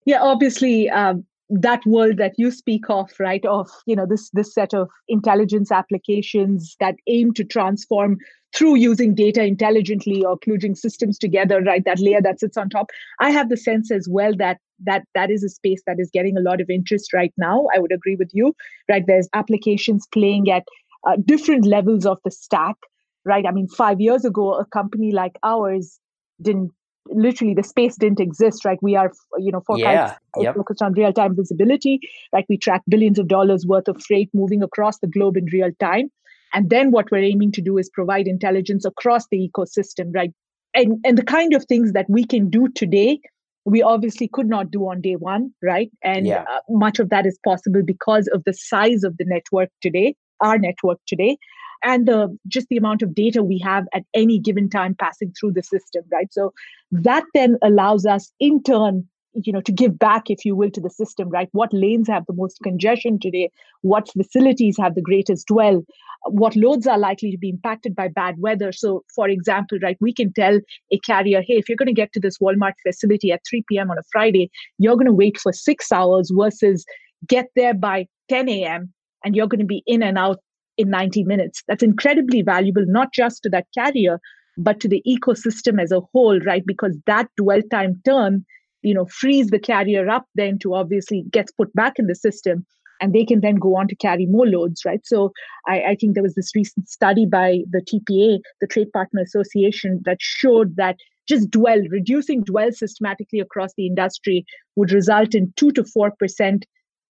Yeah, 0.06 0.22
obviously, 0.22 0.88
um, 0.88 1.26
that 1.48 1.84
world 1.86 2.16
that 2.16 2.32
you 2.36 2.50
speak 2.50 2.90
of 2.90 3.10
right 3.20 3.44
of 3.46 3.70
you 3.86 3.94
know 3.94 4.06
this 4.06 4.30
this 4.30 4.52
set 4.52 4.74
of 4.74 4.88
intelligence 5.08 5.70
applications 5.70 6.76
that 6.80 6.96
aim 7.06 7.32
to 7.32 7.44
transform 7.44 8.18
through 8.56 8.74
using 8.76 9.14
data 9.14 9.44
intelligently 9.44 10.24
or 10.24 10.38
kludging 10.38 10.76
systems 10.76 11.18
together 11.18 11.60
right 11.62 11.84
that 11.84 12.00
layer 12.00 12.20
that 12.22 12.40
sits 12.40 12.56
on 12.56 12.68
top. 12.68 12.90
I 13.20 13.30
have 13.30 13.48
the 13.48 13.56
sense 13.56 13.90
as 13.90 14.08
well 14.08 14.34
that 14.38 14.58
that 14.84 15.04
that 15.14 15.30
is 15.30 15.44
a 15.44 15.48
space 15.48 15.82
that 15.86 16.00
is 16.00 16.10
getting 16.12 16.36
a 16.36 16.40
lot 16.40 16.60
of 16.60 16.68
interest 16.68 17.12
right 17.12 17.32
now. 17.36 17.66
I 17.74 17.78
would 17.78 17.92
agree 17.92 18.16
with 18.16 18.30
you 18.32 18.54
right? 18.88 19.06
There's 19.06 19.28
applications 19.32 20.06
playing 20.12 20.50
at 20.50 20.64
uh, 21.06 21.16
different 21.24 21.64
levels 21.64 22.06
of 22.06 22.18
the 22.24 22.30
stack 22.30 22.76
right? 23.24 23.46
I 23.46 23.52
mean 23.52 23.68
5 23.68 24.00
years 24.00 24.24
ago 24.24 24.54
a 24.54 24.64
company 24.66 25.12
like 25.12 25.38
ours 25.44 26.00
didn't 26.42 26.72
literally 27.10 27.54
the 27.54 27.62
space 27.62 27.96
didn't 27.96 28.20
exist 28.20 28.64
right? 28.64 28.78
We 28.82 28.96
are 28.96 29.12
you 29.38 29.52
know 29.52 29.62
FourKites 29.68 29.78
yeah, 29.78 30.14
yep. 30.38 30.56
focused 30.56 30.82
on 30.82 30.92
real-time 30.92 31.36
visibility 31.36 32.00
right? 32.32 32.44
We 32.48 32.58
track 32.58 32.82
billions 32.88 33.18
of 33.18 33.28
dollars 33.28 33.66
worth 33.66 33.88
of 33.88 34.02
freight 34.02 34.30
moving 34.34 34.62
across 34.62 34.98
the 34.98 35.06
globe 35.06 35.36
in 35.36 35.46
real 35.46 35.70
time. 35.80 36.10
And 36.52 36.70
then 36.70 36.90
what 36.90 37.10
we're 37.10 37.24
aiming 37.24 37.52
to 37.52 37.60
do 37.60 37.76
is 37.76 37.90
provide 37.90 38.26
intelligence 38.26 38.84
across 38.84 39.26
the 39.30 39.50
ecosystem 39.50 40.14
right? 40.14 40.32
And 40.74 40.98
and 41.04 41.18
the 41.18 41.24
kind 41.24 41.54
of 41.54 41.64
things 41.64 41.92
that 41.92 42.08
we 42.08 42.24
can 42.24 42.50
do 42.50 42.68
today 42.68 43.20
we 43.64 43.82
obviously 43.82 44.28
could 44.28 44.48
not 44.48 44.70
do 44.70 44.88
on 44.88 45.00
day 45.00 45.16
one 45.16 45.52
right? 45.62 45.90
And 46.02 46.26
yeah. 46.26 46.44
uh, 46.50 46.60
much 46.68 46.98
of 46.98 47.10
that 47.10 47.26
is 47.26 47.38
possible 47.44 47.82
because 47.84 48.28
of 48.28 48.44
the 48.44 48.54
size 48.54 49.02
of 49.04 49.16
the 49.18 49.24
network 49.24 49.70
today 49.80 50.14
our 50.40 50.58
network 50.58 50.98
today 51.06 51.38
and 51.84 52.06
the 52.06 52.36
just 52.46 52.68
the 52.68 52.76
amount 52.76 53.02
of 53.02 53.14
data 53.14 53.42
we 53.42 53.58
have 53.58 53.86
at 53.94 54.04
any 54.14 54.38
given 54.38 54.68
time 54.68 54.94
passing 54.94 55.32
through 55.38 55.52
the 55.52 55.62
system 55.62 56.04
right? 56.12 56.32
So 56.32 56.52
that 56.90 57.24
then 57.34 57.58
allows 57.62 58.06
us 58.06 58.32
in 58.40 58.62
turn 58.62 59.06
you 59.44 59.52
know 59.52 59.60
to 59.60 59.72
give 59.72 59.98
back 59.98 60.30
if 60.30 60.44
you 60.44 60.56
will 60.56 60.70
to 60.70 60.80
the 60.80 60.90
system 60.90 61.28
right? 61.28 61.48
What 61.52 61.72
lanes 61.72 62.08
have 62.08 62.24
the 62.26 62.32
most 62.32 62.58
congestion 62.62 63.18
today? 63.18 63.50
What 63.82 64.10
facilities 64.12 64.76
have 64.78 64.94
the 64.94 65.02
greatest 65.02 65.46
dwell? 65.48 65.84
What 66.24 66.56
loads 66.56 66.86
are 66.86 66.98
likely 66.98 67.30
to 67.30 67.38
be 67.38 67.50
impacted 67.50 67.94
by 67.94 68.08
bad 68.08 68.36
weather? 68.38 68.72
So 68.72 69.04
for 69.14 69.28
example 69.28 69.78
right 69.82 69.96
we 70.00 70.12
can 70.12 70.32
tell 70.32 70.58
a 70.92 70.98
carrier 71.00 71.42
hey 71.42 71.54
if 71.54 71.68
you're 71.68 71.76
going 71.76 71.86
to 71.86 71.92
get 71.92 72.12
to 72.14 72.20
this 72.20 72.38
walmart 72.38 72.72
facility 72.86 73.32
at 73.32 73.42
3 73.48 73.64
p.m 73.68 73.90
on 73.90 73.98
a 73.98 74.02
friday 74.10 74.50
you're 74.78 74.96
going 74.96 75.06
to 75.06 75.12
wait 75.12 75.38
for 75.38 75.52
six 75.52 75.92
hours 75.92 76.32
versus 76.34 76.84
get 77.26 77.46
there 77.56 77.74
by 77.74 78.06
10 78.28 78.48
a.m 78.48 78.92
and 79.24 79.34
you're 79.34 79.48
going 79.48 79.60
to 79.60 79.66
be 79.66 79.82
in 79.86 80.02
and 80.02 80.18
out 80.18 80.38
in 80.76 80.90
90 80.90 81.24
minutes. 81.24 81.62
That's 81.68 81.82
incredibly 81.82 82.42
valuable, 82.42 82.84
not 82.86 83.12
just 83.12 83.42
to 83.42 83.50
that 83.50 83.66
carrier, 83.76 84.20
but 84.56 84.80
to 84.80 84.88
the 84.88 85.02
ecosystem 85.06 85.80
as 85.80 85.92
a 85.92 86.00
whole, 86.12 86.38
right? 86.40 86.64
Because 86.66 86.96
that 87.06 87.28
dwell 87.36 87.62
time 87.70 88.00
turn, 88.04 88.44
you 88.82 88.94
know, 88.94 89.06
frees 89.06 89.48
the 89.48 89.58
carrier 89.58 90.08
up 90.08 90.26
then 90.34 90.58
to 90.60 90.74
obviously 90.74 91.24
gets 91.30 91.52
put 91.52 91.72
back 91.74 91.94
in 91.98 92.06
the 92.06 92.14
system 92.14 92.64
and 93.00 93.12
they 93.12 93.24
can 93.24 93.40
then 93.40 93.56
go 93.56 93.76
on 93.76 93.88
to 93.88 93.96
carry 93.96 94.26
more 94.26 94.46
loads, 94.46 94.82
right? 94.86 95.00
So 95.04 95.32
I, 95.66 95.82
I 95.82 95.96
think 95.96 96.14
there 96.14 96.22
was 96.22 96.34
this 96.34 96.54
recent 96.54 96.88
study 96.88 97.26
by 97.26 97.58
the 97.70 97.80
TPA, 97.82 98.38
the 98.60 98.66
Trade 98.66 98.92
Partner 98.92 99.20
Association, 99.22 100.00
that 100.04 100.18
showed 100.20 100.76
that 100.76 100.96
just 101.28 101.50
dwell, 101.50 101.80
reducing 101.90 102.42
dwell 102.42 102.72
systematically 102.72 103.40
across 103.40 103.72
the 103.76 103.86
industry 103.86 104.46
would 104.76 104.92
result 104.92 105.34
in 105.34 105.52
two 105.56 105.72
to 105.72 105.84
four 105.84 106.12
percent 106.18 106.64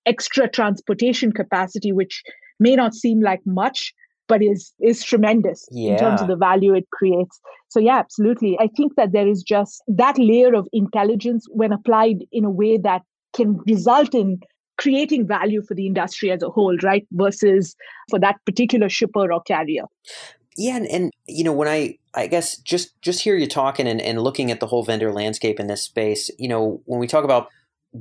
extra 0.06 0.48
transportation 0.48 1.32
capacity, 1.32 1.92
which 1.92 2.22
may 2.58 2.76
not 2.76 2.94
seem 2.94 3.20
like 3.20 3.40
much, 3.46 3.92
but 4.28 4.42
is 4.42 4.72
is 4.80 5.04
tremendous 5.04 5.66
yeah. 5.70 5.92
in 5.92 5.98
terms 5.98 6.20
of 6.20 6.28
the 6.28 6.36
value 6.36 6.74
it 6.74 6.86
creates. 6.92 7.40
So 7.68 7.80
yeah, 7.80 7.98
absolutely. 7.98 8.56
I 8.60 8.68
think 8.76 8.94
that 8.96 9.12
there 9.12 9.28
is 9.28 9.42
just 9.42 9.82
that 9.88 10.18
layer 10.18 10.54
of 10.54 10.68
intelligence 10.72 11.46
when 11.50 11.72
applied 11.72 12.24
in 12.32 12.44
a 12.44 12.50
way 12.50 12.78
that 12.78 13.02
can 13.34 13.58
result 13.66 14.14
in 14.14 14.40
creating 14.78 15.26
value 15.26 15.62
for 15.62 15.74
the 15.74 15.86
industry 15.86 16.30
as 16.30 16.42
a 16.42 16.50
whole, 16.50 16.76
right? 16.82 17.06
Versus 17.12 17.74
for 18.10 18.18
that 18.20 18.36
particular 18.44 18.88
shipper 18.88 19.32
or 19.32 19.42
carrier. 19.42 19.84
Yeah, 20.56 20.76
and, 20.76 20.86
and 20.86 21.12
you 21.26 21.44
know 21.44 21.52
when 21.52 21.68
I 21.68 21.98
I 22.14 22.26
guess 22.28 22.56
just 22.58 23.00
just 23.02 23.20
hear 23.20 23.36
you 23.36 23.46
talking 23.46 23.86
and, 23.86 24.00
and 24.00 24.22
looking 24.22 24.50
at 24.50 24.60
the 24.60 24.66
whole 24.66 24.84
vendor 24.84 25.12
landscape 25.12 25.60
in 25.60 25.66
this 25.66 25.82
space, 25.82 26.30
you 26.38 26.48
know 26.48 26.80
when 26.86 26.98
we 26.98 27.06
talk 27.06 27.24
about 27.24 27.48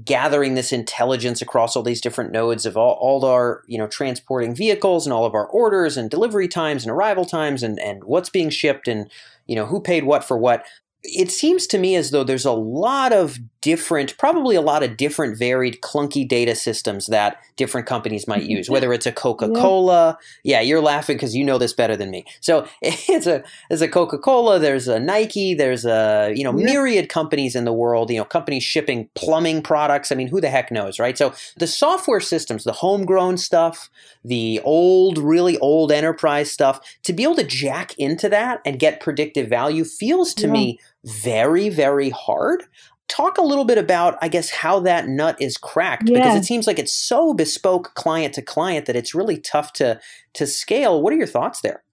gathering 0.03 0.55
this 0.55 0.71
intelligence 0.71 1.41
across 1.41 1.75
all 1.75 1.83
these 1.83 2.01
different 2.01 2.31
nodes 2.31 2.65
of 2.65 2.75
all, 2.75 2.97
all 2.99 3.23
our 3.25 3.63
you 3.67 3.77
know 3.77 3.87
transporting 3.87 4.55
vehicles 4.55 5.05
and 5.05 5.13
all 5.13 5.25
of 5.25 5.33
our 5.33 5.47
orders 5.47 5.97
and 5.97 6.09
delivery 6.09 6.47
times 6.47 6.83
and 6.83 6.91
arrival 6.91 7.25
times 7.25 7.63
and 7.63 7.79
and 7.79 8.03
what's 8.03 8.29
being 8.29 8.49
shipped 8.49 8.87
and 8.87 9.09
you 9.47 9.55
know 9.55 9.65
who 9.65 9.79
paid 9.79 10.03
what 10.03 10.23
for 10.23 10.37
what. 10.37 10.65
It 11.03 11.29
seems 11.29 11.67
to 11.67 11.77
me 11.77 11.95
as 11.95 12.09
though 12.09 12.23
there's 12.23 12.45
a 12.45 12.51
lot 12.51 13.13
of 13.13 13.37
different, 13.65 14.15
probably 14.19 14.55
a 14.55 14.61
lot 14.61 14.83
of 14.83 14.95
different, 14.95 15.39
varied, 15.39 15.81
clunky 15.81 16.25
data 16.25 16.53
systems 16.53 17.07
that 17.07 17.41
different 17.55 17.87
companies 17.87 18.27
might 18.27 18.43
mm-hmm. 18.43 18.57
use. 18.57 18.69
Whether 18.69 18.93
it's 18.93 19.07
a 19.07 19.11
Coca 19.11 19.49
Cola, 19.49 20.19
yeah. 20.43 20.59
yeah, 20.59 20.61
you're 20.61 20.81
laughing 20.81 21.15
because 21.15 21.35
you 21.35 21.43
know 21.43 21.57
this 21.57 21.73
better 21.73 21.97
than 21.97 22.11
me. 22.11 22.25
So 22.41 22.67
it's 22.83 23.25
a 23.25 23.43
there's 23.67 23.81
a 23.81 23.87
Coca 23.87 24.19
Cola, 24.19 24.59
there's 24.59 24.87
a 24.87 24.99
Nike, 24.99 25.55
there's 25.55 25.83
a 25.83 26.31
you 26.35 26.43
know 26.43 26.51
myriad 26.51 27.09
companies 27.09 27.55
in 27.55 27.65
the 27.65 27.73
world. 27.73 28.11
You 28.11 28.19
know, 28.19 28.25
companies 28.25 28.61
shipping 28.61 29.09
plumbing 29.15 29.63
products. 29.63 30.11
I 30.11 30.15
mean, 30.15 30.27
who 30.27 30.39
the 30.39 30.51
heck 30.51 30.69
knows, 30.69 30.99
right? 30.99 31.17
So 31.17 31.33
the 31.57 31.65
software 31.65 32.19
systems, 32.19 32.65
the 32.65 32.71
homegrown 32.71 33.37
stuff, 33.37 33.89
the 34.23 34.61
old, 34.63 35.17
really 35.17 35.57
old 35.57 35.91
enterprise 35.91 36.51
stuff, 36.51 36.79
to 37.01 37.13
be 37.13 37.23
able 37.23 37.37
to 37.37 37.43
jack 37.43 37.97
into 37.97 38.29
that 38.29 38.61
and 38.63 38.77
get 38.77 38.99
predictive 38.99 39.49
value 39.49 39.83
feels 39.83 40.35
to 40.35 40.45
yeah. 40.45 40.53
me 40.53 40.79
very, 41.03 41.69
very 41.69 42.11
hard. 42.11 42.65
Talk 43.07 43.37
a 43.37 43.43
little 43.43 43.65
bit 43.65 43.77
about, 43.77 44.17
I 44.21 44.27
guess, 44.27 44.49
how 44.49 44.79
that 44.81 45.07
nut 45.07 45.37
is 45.39 45.57
cracked 45.57 46.09
yeah. 46.09 46.19
because 46.19 46.35
it 46.35 46.45
seems 46.45 46.65
like 46.65 46.79
it's 46.79 46.93
so 46.93 47.33
bespoke 47.33 47.93
client 47.93 48.33
to 48.33 48.41
client 48.41 48.87
that 48.87 48.95
it's 48.95 49.13
really 49.13 49.37
tough 49.37 49.73
to 49.73 49.99
to 50.33 50.47
scale. 50.47 51.01
What 51.01 51.13
are 51.13 51.17
your 51.17 51.27
thoughts 51.27 51.61
there? 51.61 51.83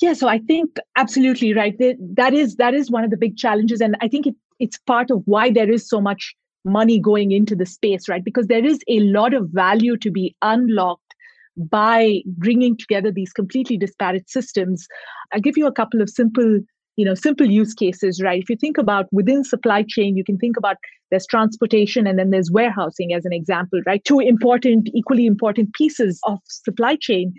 Yeah, 0.00 0.14
so 0.14 0.28
I 0.28 0.38
think 0.38 0.76
absolutely 0.96 1.54
right. 1.54 1.74
That 1.78 2.34
is 2.34 2.56
that 2.56 2.74
is 2.74 2.90
one 2.90 3.04
of 3.04 3.10
the 3.10 3.16
big 3.16 3.36
challenges, 3.36 3.80
and 3.80 3.96
I 4.00 4.08
think 4.08 4.26
it, 4.26 4.34
it's 4.58 4.78
part 4.78 5.10
of 5.10 5.22
why 5.26 5.50
there 5.50 5.70
is 5.70 5.88
so 5.88 6.00
much 6.00 6.34
money 6.64 6.98
going 6.98 7.32
into 7.32 7.56
the 7.56 7.66
space, 7.66 8.08
right? 8.08 8.24
Because 8.24 8.46
there 8.46 8.64
is 8.64 8.80
a 8.88 9.00
lot 9.00 9.34
of 9.34 9.48
value 9.50 9.96
to 9.98 10.10
be 10.10 10.34
unlocked 10.42 11.14
by 11.56 12.20
bringing 12.26 12.76
together 12.76 13.10
these 13.12 13.32
completely 13.32 13.76
disparate 13.76 14.28
systems. 14.28 14.86
I'll 15.32 15.40
give 15.40 15.56
you 15.56 15.66
a 15.66 15.72
couple 15.72 16.00
of 16.00 16.08
simple 16.08 16.60
you 16.96 17.04
know 17.04 17.14
simple 17.14 17.46
use 17.46 17.74
cases 17.74 18.20
right? 18.22 18.42
If 18.42 18.50
you 18.50 18.56
think 18.56 18.78
about 18.78 19.06
within 19.12 19.44
supply 19.44 19.84
chain 19.88 20.16
you 20.16 20.24
can 20.24 20.38
think 20.38 20.56
about 20.56 20.76
there's 21.10 21.26
transportation 21.26 22.06
and 22.06 22.18
then 22.18 22.30
there's 22.30 22.50
warehousing 22.50 23.12
as 23.12 23.24
an 23.24 23.32
example 23.32 23.80
right? 23.86 24.02
Two 24.04 24.20
important 24.20 24.88
equally 24.94 25.26
important 25.26 25.74
pieces 25.74 26.20
of 26.24 26.38
supply 26.46 26.96
chain. 27.00 27.32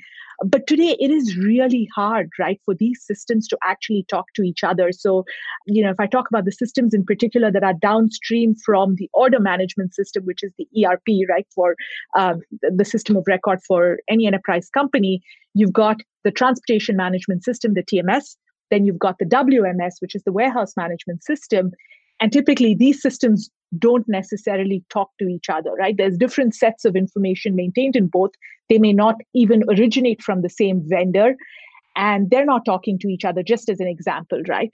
But 0.43 0.65
today 0.67 0.97
it 0.99 1.11
is 1.11 1.37
really 1.37 1.87
hard 1.95 2.29
right 2.39 2.59
for 2.65 2.73
these 2.73 3.01
systems 3.05 3.47
to 3.49 3.57
actually 3.63 4.05
talk 4.09 4.25
to 4.35 4.41
each 4.41 4.63
other. 4.63 4.91
So 4.91 5.23
you 5.65 5.83
know 5.83 5.91
if 5.91 5.99
i 5.99 6.07
talk 6.07 6.27
about 6.29 6.45
the 6.45 6.51
systems 6.51 6.93
in 6.93 7.05
particular 7.05 7.51
that 7.51 7.63
are 7.63 7.73
downstream 7.73 8.55
from 8.65 8.95
the 8.95 9.09
order 9.13 9.39
management 9.39 9.93
system 9.93 10.23
which 10.25 10.43
is 10.43 10.51
the 10.57 10.67
erp 10.85 11.01
right 11.29 11.47
for 11.53 11.75
um, 12.17 12.41
the 12.61 12.85
system 12.85 13.15
of 13.15 13.23
record 13.27 13.59
for 13.67 13.99
any 14.09 14.27
enterprise 14.27 14.69
company 14.69 15.21
you've 15.53 15.73
got 15.73 15.97
the 16.23 16.31
transportation 16.31 16.95
management 16.95 17.43
system 17.43 17.73
the 17.73 17.83
tms 17.83 18.35
then 18.73 18.85
you've 18.85 18.99
got 18.99 19.19
the 19.19 19.25
WMS, 19.25 19.93
which 19.99 20.15
is 20.15 20.23
the 20.23 20.31
warehouse 20.31 20.75
management 20.75 21.23
system. 21.23 21.71
And 22.19 22.31
typically, 22.31 22.73
these 22.73 23.01
systems 23.01 23.49
don't 23.77 24.07
necessarily 24.07 24.83
talk 24.89 25.11
to 25.19 25.27
each 25.27 25.49
other, 25.49 25.71
right? 25.73 25.95
There's 25.95 26.17
different 26.17 26.55
sets 26.55 26.85
of 26.85 26.95
information 26.95 27.55
maintained 27.55 27.95
in 27.95 28.07
both. 28.07 28.31
They 28.69 28.79
may 28.79 28.93
not 28.93 29.15
even 29.35 29.63
originate 29.69 30.23
from 30.23 30.41
the 30.41 30.49
same 30.49 30.81
vendor, 30.85 31.35
and 31.95 32.29
they're 32.29 32.45
not 32.45 32.65
talking 32.65 32.97
to 32.99 33.07
each 33.07 33.25
other, 33.25 33.43
just 33.43 33.69
as 33.69 33.79
an 33.79 33.87
example, 33.87 34.41
right? 34.47 34.71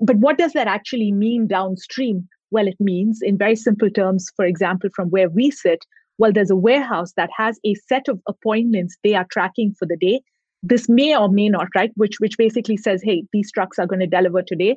But 0.00 0.16
what 0.16 0.38
does 0.38 0.52
that 0.52 0.68
actually 0.68 1.10
mean 1.10 1.46
downstream? 1.46 2.28
Well, 2.50 2.68
it 2.68 2.76
means, 2.80 3.20
in 3.22 3.36
very 3.36 3.56
simple 3.56 3.90
terms, 3.90 4.28
for 4.36 4.44
example, 4.44 4.90
from 4.94 5.08
where 5.10 5.28
we 5.28 5.50
sit, 5.50 5.84
well, 6.18 6.32
there's 6.32 6.50
a 6.50 6.56
warehouse 6.56 7.12
that 7.16 7.30
has 7.36 7.58
a 7.64 7.74
set 7.74 8.08
of 8.08 8.20
appointments 8.28 8.96
they 9.02 9.14
are 9.14 9.26
tracking 9.30 9.74
for 9.78 9.86
the 9.86 9.96
day 9.96 10.22
this 10.62 10.88
may 10.88 11.16
or 11.16 11.28
may 11.28 11.48
not 11.48 11.68
right 11.74 11.90
which 11.96 12.16
which 12.18 12.36
basically 12.36 12.76
says 12.76 13.02
hey 13.02 13.24
these 13.32 13.50
trucks 13.52 13.78
are 13.78 13.86
going 13.86 14.00
to 14.00 14.06
deliver 14.06 14.42
today. 14.42 14.76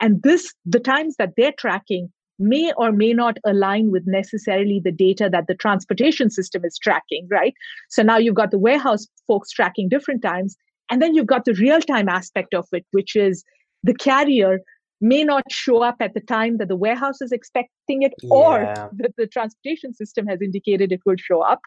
And 0.00 0.22
this 0.22 0.54
the 0.64 0.80
times 0.80 1.16
that 1.18 1.32
they're 1.36 1.54
tracking 1.58 2.12
may 2.38 2.72
or 2.76 2.92
may 2.92 3.12
not 3.12 3.36
align 3.44 3.90
with 3.90 4.04
necessarily 4.06 4.80
the 4.82 4.92
data 4.92 5.28
that 5.30 5.46
the 5.48 5.56
transportation 5.56 6.30
system 6.30 6.64
is 6.64 6.78
tracking 6.78 7.26
right? 7.30 7.54
So 7.88 8.02
now 8.02 8.18
you've 8.18 8.36
got 8.36 8.50
the 8.50 8.58
warehouse 8.58 9.06
folks 9.26 9.50
tracking 9.50 9.88
different 9.88 10.22
times 10.22 10.56
and 10.90 11.02
then 11.02 11.14
you've 11.14 11.26
got 11.26 11.44
the 11.44 11.54
real 11.54 11.80
time 11.80 12.08
aspect 12.08 12.54
of 12.54 12.66
it 12.72 12.84
which 12.92 13.16
is 13.16 13.44
the 13.82 13.94
carrier 13.94 14.60
may 15.00 15.24
not 15.24 15.44
show 15.50 15.82
up 15.82 15.96
at 16.00 16.14
the 16.14 16.20
time 16.20 16.58
that 16.58 16.68
the 16.68 16.76
warehouse 16.76 17.20
is 17.20 17.32
expecting 17.32 18.02
it 18.02 18.12
yeah. 18.22 18.30
or 18.30 18.58
that 18.92 19.14
the 19.16 19.26
transportation 19.26 19.94
system 19.94 20.26
has 20.26 20.40
indicated 20.42 20.92
it 20.92 21.00
will 21.06 21.16
show 21.18 21.40
up. 21.40 21.60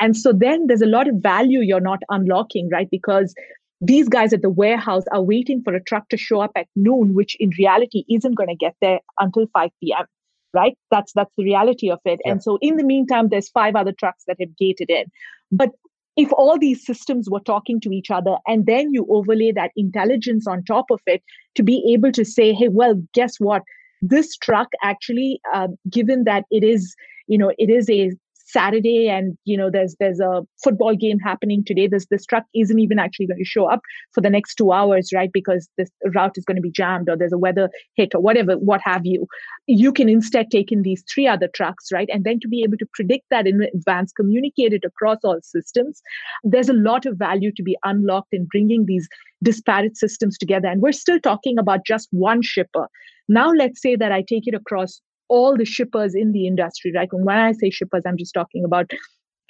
And 0.00 0.16
so 0.16 0.32
then 0.32 0.66
there's 0.66 0.82
a 0.82 0.86
lot 0.86 1.08
of 1.08 1.16
value 1.16 1.60
you're 1.60 1.80
not 1.80 2.00
unlocking, 2.10 2.68
right? 2.70 2.88
Because 2.90 3.34
these 3.80 4.08
guys 4.08 4.32
at 4.32 4.42
the 4.42 4.50
warehouse 4.50 5.04
are 5.12 5.22
waiting 5.22 5.62
for 5.62 5.74
a 5.74 5.82
truck 5.82 6.08
to 6.08 6.16
show 6.16 6.40
up 6.40 6.52
at 6.56 6.66
noon, 6.76 7.14
which 7.14 7.36
in 7.40 7.50
reality 7.58 8.04
isn't 8.08 8.34
going 8.34 8.48
to 8.48 8.54
get 8.54 8.74
there 8.80 9.00
until 9.20 9.46
5 9.52 9.70
p.m. 9.82 10.06
Right? 10.54 10.78
That's 10.90 11.12
that's 11.12 11.32
the 11.36 11.44
reality 11.44 11.90
of 11.90 11.98
it. 12.06 12.20
Yeah. 12.24 12.32
And 12.32 12.42
so 12.42 12.58
in 12.62 12.76
the 12.76 12.84
meantime, 12.84 13.28
there's 13.28 13.50
five 13.50 13.76
other 13.76 13.92
trucks 13.92 14.24
that 14.26 14.38
have 14.40 14.56
gated 14.56 14.90
in. 14.90 15.04
But 15.52 15.70
if 16.16 16.32
all 16.32 16.58
these 16.58 16.84
systems 16.84 17.28
were 17.30 17.40
talking 17.40 17.80
to 17.80 17.90
each 17.90 18.10
other 18.10 18.36
and 18.46 18.66
then 18.66 18.90
you 18.92 19.06
overlay 19.10 19.52
that 19.52 19.70
intelligence 19.76 20.46
on 20.46 20.64
top 20.64 20.86
of 20.90 21.00
it 21.06 21.22
to 21.54 21.62
be 21.62 21.84
able 21.92 22.12
to 22.12 22.24
say 22.24 22.52
hey 22.52 22.68
well 22.68 22.94
guess 23.12 23.38
what? 23.38 23.62
This 24.02 24.36
truck 24.36 24.68
actually 24.82 25.40
uh, 25.54 25.68
given 25.90 26.24
that 26.24 26.44
it 26.50 26.62
is 26.62 26.94
you 27.26 27.38
know 27.38 27.52
it 27.58 27.70
is 27.70 27.88
a 27.90 28.10
Saturday 28.46 29.08
and 29.08 29.36
you 29.44 29.56
know 29.56 29.70
there's 29.70 29.96
there's 29.98 30.20
a 30.20 30.42
football 30.62 30.94
game 30.94 31.18
happening 31.18 31.64
today. 31.64 31.88
This 31.88 32.06
this 32.10 32.24
truck 32.24 32.44
isn't 32.54 32.78
even 32.78 32.98
actually 32.98 33.26
going 33.26 33.38
to 33.38 33.44
show 33.44 33.66
up 33.66 33.80
for 34.14 34.20
the 34.20 34.30
next 34.30 34.54
two 34.54 34.72
hours, 34.72 35.10
right? 35.12 35.30
Because 35.32 35.68
this 35.76 35.90
route 36.14 36.38
is 36.38 36.44
going 36.44 36.56
to 36.56 36.62
be 36.62 36.70
jammed 36.70 37.08
or 37.08 37.16
there's 37.16 37.32
a 37.32 37.38
weather 37.38 37.68
hit 37.96 38.14
or 38.14 38.20
whatever, 38.20 38.56
what 38.56 38.80
have 38.84 39.04
you. 39.04 39.26
You 39.66 39.92
can 39.92 40.08
instead 40.08 40.50
take 40.50 40.70
in 40.70 40.82
these 40.82 41.02
three 41.12 41.26
other 41.26 41.48
trucks, 41.54 41.90
right? 41.92 42.08
And 42.12 42.22
then 42.22 42.38
to 42.40 42.48
be 42.48 42.62
able 42.62 42.78
to 42.78 42.86
predict 42.94 43.24
that 43.30 43.46
in 43.48 43.62
advance, 43.74 44.12
communicate 44.12 44.72
it 44.72 44.84
across 44.84 45.18
all 45.24 45.40
systems. 45.42 46.00
There's 46.44 46.68
a 46.68 46.74
lot 46.74 47.04
of 47.04 47.18
value 47.18 47.50
to 47.56 47.62
be 47.64 47.76
unlocked 47.84 48.32
in 48.32 48.46
bringing 48.46 48.86
these 48.86 49.08
disparate 49.42 49.96
systems 49.96 50.38
together. 50.38 50.68
And 50.68 50.80
we're 50.80 50.92
still 50.92 51.18
talking 51.20 51.58
about 51.58 51.84
just 51.84 52.08
one 52.12 52.42
shipper. 52.42 52.88
Now, 53.28 53.50
let's 53.50 53.82
say 53.82 53.96
that 53.96 54.12
I 54.12 54.22
take 54.22 54.46
it 54.46 54.54
across 54.54 55.00
all 55.28 55.56
the 55.56 55.64
shippers 55.64 56.14
in 56.14 56.32
the 56.32 56.46
industry, 56.46 56.92
right? 56.94 57.08
And 57.12 57.24
when 57.24 57.38
I 57.38 57.52
say 57.52 57.70
shippers, 57.70 58.02
I'm 58.06 58.16
just 58.16 58.34
talking 58.34 58.64
about 58.64 58.90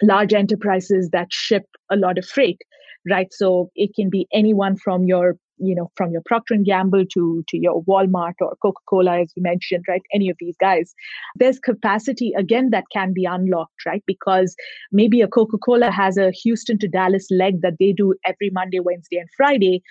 large 0.03 0.35
enterprises 0.35 1.11
that 1.11 1.33
ship 1.33 1.65
a 1.91 1.97
lot 1.97 2.19
of 2.19 2.27
freight, 2.27 2.61
right? 3.09 3.33
So 3.33 3.71
it 3.75 3.95
can 3.95 4.11
be 4.11 4.27
anyone 4.33 4.77
from 4.77 5.05
your 5.05 5.37
you 5.59 5.75
know 5.75 5.91
from 5.97 6.11
your 6.13 6.23
procter 6.27 6.55
and 6.55 6.65
gamble 6.65 7.05
to 7.07 7.43
to 7.49 7.59
your 7.59 7.83
walmart 7.85 8.35
or 8.41 8.55
coca-cola 8.61 9.21
as 9.21 9.33
you 9.37 9.43
mentioned 9.43 9.85
right 9.89 10.03
any 10.13 10.29
of 10.29 10.37
these 10.39 10.57
guys 10.61 10.95
there's 11.37 11.59
capacity 11.59 12.33
again 12.37 12.71
that 12.71 12.85
can 12.93 13.13
be 13.13 13.25
unlocked 13.25 13.87
right 13.87 14.03
because 14.07 14.55
maybe 14.93 15.23
a 15.23 15.29
coca-cola 15.29 15.91
has 15.91 16.17
a 16.19 16.31
houston 16.31 16.79
to 16.79 16.89
dallas 16.89 17.27
leg 17.31 17.63
that 17.63 17.77
they 17.81 17.93
do 17.93 18.15
every 18.27 18.51
monday 18.51 18.81
wednesday 18.81 19.17
and 19.17 19.29
friday 19.37 19.83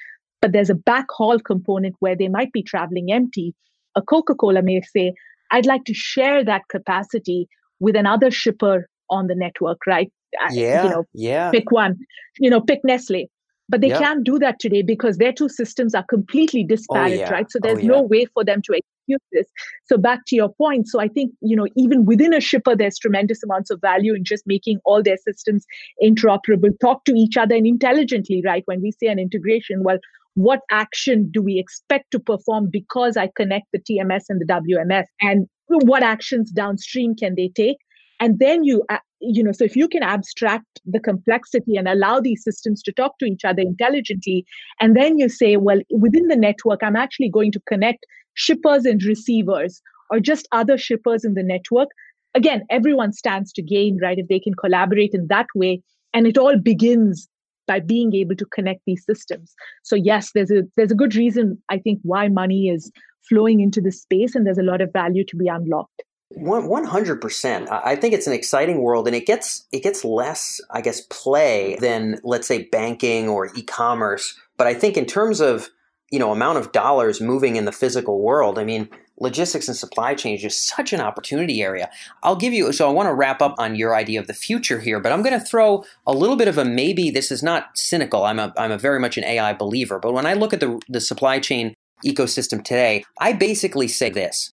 but 0.42 0.52
there's 0.52 0.70
a 0.70 0.76
backhaul 0.76 1.44
component 1.44 1.96
where 2.00 2.16
they 2.16 2.28
might 2.28 2.52
be 2.52 2.62
traveling 2.62 3.12
empty 3.12 3.56
a 3.96 4.02
coca-cola 4.02 4.62
may 4.62 4.82
say 4.82 5.14
I'd 5.52 5.66
like 5.66 5.86
to 5.86 5.94
share 5.94 6.44
that 6.44 6.64
capacity 6.70 7.48
with 7.80 7.96
another 7.96 8.32
shipper 8.32 8.88
on 9.10 9.28
the 9.28 9.36
network, 9.36 9.80
right? 9.86 10.12
Yeah. 10.52 10.84
You 10.84 10.90
know, 10.90 11.06
yeah. 11.14 11.52
Pick 11.52 11.72
one. 11.72 11.98
You 12.40 12.50
know, 12.50 12.62
pick 12.62 12.80
Nestle. 12.84 13.30
But 13.68 13.82
they 13.82 13.88
yep. 13.88 14.00
can't 14.00 14.24
do 14.24 14.38
that 14.40 14.60
today 14.60 14.84
because 14.84 15.18
their 15.18 15.34
two 15.34 15.50
systems 15.50 15.96
are 15.96 16.04
completely 16.04 16.64
oh, 16.66 16.68
disparate, 16.68 17.14
oh, 17.14 17.16
yeah. 17.16 17.30
right? 17.32 17.50
So 17.50 17.58
oh, 17.58 17.68
there's 17.68 17.80
oh, 17.80 17.82
yeah. 17.82 17.88
no 17.88 18.02
way 18.04 18.26
for 18.26 18.44
them 18.44 18.62
to 18.64 18.74
execute 18.74 19.22
this. 19.32 19.48
So 19.86 19.98
back 19.98 20.20
to 20.28 20.36
your 20.36 20.54
point, 20.54 20.88
so 20.88 21.00
I 21.00 21.08
think 21.08 21.32
you 21.42 21.56
know 21.56 21.68
even 21.76 22.06
within 22.06 22.34
a 22.34 22.40
shipper, 22.40 22.76
there's 22.76 23.00
tremendous 23.00 23.44
amounts 23.44 23.72
of 23.72 23.82
value 23.82 24.14
in 24.14 24.24
just 24.24 24.44
making 24.46 24.80
all 24.86 25.02
their 25.02 25.18
systems 25.18 25.66
interoperable, 26.04 26.80
talk 26.80 27.06
to 27.06 27.14
each 27.14 27.38
other 27.38 27.56
and 27.56 27.66
intelligently, 27.66 28.44
right? 28.46 28.64
When 28.66 28.82
we 28.82 28.92
say 28.92 29.08
an 29.08 29.20
integration, 29.20 29.84
well, 29.84 29.98
what 30.36 30.62
action 30.72 31.30
do 31.32 31.42
we 31.42 31.60
expect 31.60 32.12
to 32.12 32.20
perform 32.20 32.70
because 32.72 33.18
I 33.18 33.30
connect 33.36 33.68
the 33.74 33.80
TMS 33.80 34.24
and 34.30 34.40
the 34.40 34.46
WMS, 34.46 35.06
and 35.22 35.48
what 35.68 36.04
actions 36.04 36.52
downstream 36.52 37.16
can 37.16 37.36
they 37.36 37.50
take? 37.56 37.78
And 38.20 38.40
then 38.40 38.64
you 38.64 38.84
uh, 38.90 39.00
you 39.20 39.44
know 39.44 39.52
so 39.52 39.64
if 39.64 39.76
you 39.76 39.88
can 39.88 40.04
abstract 40.04 40.80
the 40.86 41.00
complexity 41.00 41.76
and 41.76 41.88
allow 41.88 42.20
these 42.20 42.44
systems 42.44 42.82
to 42.84 42.92
talk 42.94 43.18
to 43.20 43.26
each 43.26 43.44
other 43.44 43.62
intelligently 43.62 44.46
and 44.80 44.96
then 44.96 45.18
you 45.18 45.28
say 45.30 45.58
well 45.58 45.80
within 45.90 46.28
the 46.28 46.36
network 46.36 46.82
i'm 46.84 46.96
actually 46.96 47.30
going 47.30 47.52
to 47.52 47.60
connect 47.68 48.06
shippers 48.36 48.86
and 48.86 49.04
receivers 49.04 49.82
or 50.10 50.20
just 50.20 50.48
other 50.52 50.78
shippers 50.78 51.26
in 51.26 51.34
the 51.34 51.44
network. 51.44 51.90
Again 52.36 52.64
everyone 52.70 53.14
stands 53.14 53.52
to 53.54 53.62
gain 53.64 53.98
right 54.02 54.20
if 54.20 54.28
they 54.28 54.40
can 54.40 54.54
collaborate 54.54 55.14
in 55.14 55.28
that 55.28 55.48
way. 55.56 55.82
And 56.14 56.28
it 56.28 56.38
all 56.38 56.58
begins 56.58 57.28
by 57.68 57.80
being 57.80 58.14
able 58.14 58.36
to 58.36 58.46
connect 58.46 58.82
these 58.86 59.04
systems 59.06 59.54
so 59.84 59.96
yes 59.96 60.32
there's 60.34 60.52
a 60.52 60.64
there's 60.76 60.92
a 60.92 60.96
good 60.96 61.16
reason 61.16 61.62
i 61.70 61.78
think 61.78 62.00
why 62.04 62.28
money 62.28 62.70
is 62.70 62.92
flowing 63.28 63.60
into 63.60 63.82
this 63.82 64.02
space 64.02 64.36
and 64.36 64.46
there's 64.46 64.58
a 64.58 64.64
lot 64.64 64.82
of 64.82 64.92
value 64.94 65.24
to 65.26 65.36
be 65.36 65.48
unlocked 65.48 66.04
one 66.30 66.84
hundred 66.84 67.22
percent. 67.22 67.70
I 67.72 67.96
think 67.96 68.14
it's 68.14 68.28
an 68.28 68.34
exciting 68.34 68.82
world, 68.82 69.08
and 69.08 69.16
it 69.16 69.26
gets 69.26 69.66
it 69.72 69.84
gets 69.84 70.04
less, 70.04 70.60
I 70.72 70.82
guess, 70.82 71.02
play 71.02 71.78
than 71.80 72.20
let's 72.24 72.48
say 72.48 72.64
banking 72.72 73.30
or 73.30 73.50
e-commerce. 73.56 74.38
But 74.58 74.68
I 74.68 74.74
think 74.74 74.98
in 74.98 75.06
terms 75.06 75.40
of 75.40 75.70
you 76.12 76.20
know 76.20 76.32
amount 76.32 76.58
of 76.58 76.72
dollars 76.72 77.22
moving 77.22 77.56
in 77.56 77.66
the 77.66 77.72
physical 77.72 78.22
world, 78.22 78.58
I 78.58 78.64
mean, 78.64 78.90
logistics 79.20 79.68
and 79.68 79.78
supply 79.78 80.14
chain 80.14 80.36
is 80.36 80.42
just 80.42 80.68
such 80.68 80.94
an 80.94 81.02
opportunity 81.02 81.62
area. 81.62 81.90
I'll 82.24 82.36
give 82.36 82.54
you. 82.54 82.72
So 82.72 82.90
I 82.90 82.94
want 82.94 83.08
to 83.08 83.14
wrap 83.14 83.42
up 83.42 83.56
on 83.58 83.76
your 83.76 83.96
idea 83.96 84.20
of 84.20 84.28
the 84.28 84.34
future 84.34 84.80
here, 84.80 85.00
but 85.00 85.12
I'm 85.12 85.22
going 85.22 85.40
to 85.40 85.46
throw 85.46 85.84
a 86.06 86.14
little 86.14 86.36
bit 86.36 86.48
of 86.48 86.58
a 86.58 86.66
maybe. 86.66 87.10
This 87.10 87.32
is 87.32 87.44
not 87.44 87.78
cynical. 87.78 88.24
I'm 88.24 88.40
a 88.40 88.54
I'm 88.58 88.72
a 88.72 88.78
very 88.78 89.00
much 89.00 89.18
an 89.18 89.24
AI 89.24 89.54
believer, 89.54 90.00
but 90.00 90.14
when 90.14 90.26
I 90.26 90.34
look 90.34 90.54
at 90.54 90.60
the 90.60 90.82
the 90.90 91.02
supply 91.02 91.40
chain 91.40 91.74
ecosystem 92.06 92.64
today, 92.64 93.04
I 93.20 93.34
basically 93.34 93.88
say 93.88 94.10
this 94.10 94.52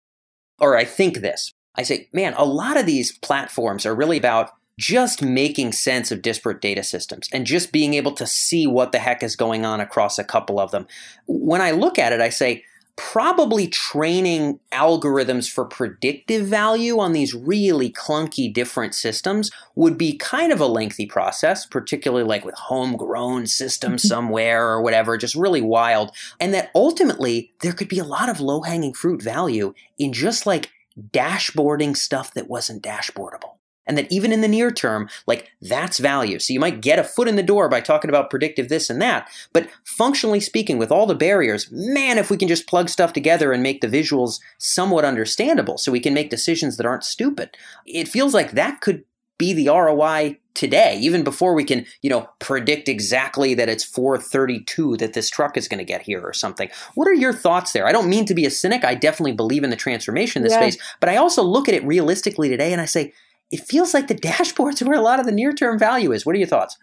or 0.60 0.76
I 0.76 0.86
think 0.86 1.20
this. 1.20 1.52
I 1.76 1.84
say, 1.84 2.10
man, 2.12 2.34
a 2.38 2.46
lot 2.46 2.78
of 2.78 2.86
these 2.86 3.18
platforms 3.20 3.86
are 3.86 3.94
really 3.94 4.18
about 4.18 4.52
just 4.80 5.22
making 5.22 5.72
sense 5.72 6.12
of 6.12 6.22
disparate 6.22 6.62
data 6.62 6.84
systems 6.84 7.30
and 7.34 7.46
just 7.46 7.72
being 7.72 7.94
able 7.94 8.12
to 8.14 8.28
see 8.28 8.68
what 8.68 8.92
the 8.92 9.00
heck 9.00 9.24
is 9.24 9.36
going 9.36 9.66
on 9.66 9.80
across 9.80 10.20
a 10.20 10.24
couple 10.24 10.60
of 10.60 10.72
them. 10.72 10.88
When 11.26 11.62
I 11.62 11.72
look 11.72 11.98
at 11.98 12.14
it, 12.14 12.22
I 12.22 12.30
say, 12.30 12.64
probably 12.98 13.68
training 13.68 14.60
algorithms 14.72 15.50
for 15.50 15.64
predictive 15.64 16.46
value 16.48 17.00
on 17.00 17.14
these 17.14 17.34
really 17.34 17.92
clunky 17.92 18.52
different 18.52 18.94
systems 18.96 19.52
would 19.76 19.98
be 19.98 20.18
kind 20.18 20.52
of 20.52 20.60
a 20.60 20.66
lengthy 20.66 21.06
process, 21.06 21.66
particularly 21.66 22.24
like 22.24 22.44
with 22.44 22.56
homegrown 22.56 23.46
systems 23.46 24.02
somewhere 24.08 24.68
or 24.68 24.82
whatever, 24.82 25.16
just 25.16 25.36
really 25.36 25.62
wild. 25.62 26.12
And 26.40 26.54
that 26.56 26.72
ultimately 26.74 27.54
there 27.62 27.74
could 27.74 27.88
be 27.88 28.00
a 28.00 28.04
lot 28.04 28.30
of 28.30 28.42
low 28.42 28.62
hanging 28.64 28.94
fruit 28.94 29.22
value 29.22 29.76
in 30.00 30.12
just 30.12 30.48
like 30.48 30.72
dashboarding 31.00 31.96
stuff 31.96 32.34
that 32.34 32.50
wasn't 32.50 32.82
dashboardable. 32.82 33.57
And 33.88 33.98
that 33.98 34.12
even 34.12 34.32
in 34.32 34.42
the 34.42 34.48
near 34.48 34.72
term, 34.72 35.10
like 35.26 35.52
that's 35.62 35.98
value. 35.98 36.40
So 36.40 36.54
you 36.54 36.60
might 36.60 36.82
get 36.82 37.00
a 37.00 37.04
foot 37.04 37.28
in 37.28 37.36
the 37.36 37.44
door 37.44 37.70
by 37.70 37.82
talking 37.82 38.10
about 38.10 38.30
predictive 38.30 38.70
this 38.70 38.90
and 38.90 39.02
that. 39.02 39.30
But 39.54 39.70
functionally 39.84 40.40
speaking, 40.40 40.78
with 40.78 40.92
all 40.92 41.06
the 41.06 41.16
barriers, 41.16 41.72
man, 41.72 42.18
if 42.18 42.30
we 42.30 42.38
can 42.38 42.48
just 42.48 42.68
plug 42.68 42.90
stuff 42.90 43.14
together 43.14 43.52
and 43.52 43.64
make 43.64 43.82
the 43.82 43.88
visuals 43.88 44.40
somewhat 44.58 45.06
understandable 45.06 45.78
so 45.78 45.92
we 45.92 46.00
can 46.00 46.14
make 46.14 46.30
decisions 46.30 46.78
that 46.78 46.86
aren't 46.86 47.04
stupid, 47.04 47.56
it 47.86 48.08
feels 48.08 48.34
like 48.34 48.52
that 48.52 48.82
could 48.82 49.04
be 49.38 49.54
the 49.54 49.68
ROI 49.68 50.38
today, 50.54 50.98
even 51.00 51.24
before 51.24 51.54
we 51.54 51.64
can, 51.64 51.86
you 52.02 52.10
know, 52.10 52.28
predict 52.40 52.90
exactly 52.90 53.54
that 53.54 53.70
it's 53.70 53.84
432 53.84 54.98
that 54.98 55.14
this 55.14 55.30
truck 55.30 55.56
is 55.56 55.68
going 55.68 55.78
to 55.78 55.86
get 55.86 56.02
here 56.02 56.22
or 56.22 56.34
something. 56.34 56.70
What 56.96 57.08
are 57.08 57.14
your 57.14 57.34
thoughts 57.34 57.74
there? 57.74 57.86
I 57.86 57.92
don't 57.92 58.10
mean 58.10 58.26
to 58.26 58.34
be 58.34 58.46
a 58.46 58.50
cynic. 58.50 58.84
I 58.84 58.96
definitely 58.96 59.34
believe 59.34 59.64
in 59.64 59.70
the 59.70 59.76
transformation 59.76 60.42
in 60.42 60.44
this 60.44 60.54
yeah. 60.54 60.62
space, 60.62 60.78
but 61.00 61.10
I 61.10 61.18
also 61.18 61.44
look 61.44 61.70
at 61.70 61.76
it 61.76 61.84
realistically 61.84 62.50
today 62.50 62.74
and 62.74 62.82
I 62.82 62.86
say, 62.86 63.14
it 63.52 63.62
feels 63.62 63.94
like 63.94 64.08
the 64.08 64.16
dashboards 64.16 64.82
are 64.82 64.86
where 64.90 64.98
a 64.98 65.02
lot 65.02 65.20
of 65.20 65.26
the 65.26 65.32
near 65.32 65.54
term 65.54 65.80
value 65.80 66.12
is. 66.12 66.26
What 66.26 66.36
are 66.36 66.40
your 66.40 66.48
thoughts? 66.48 66.78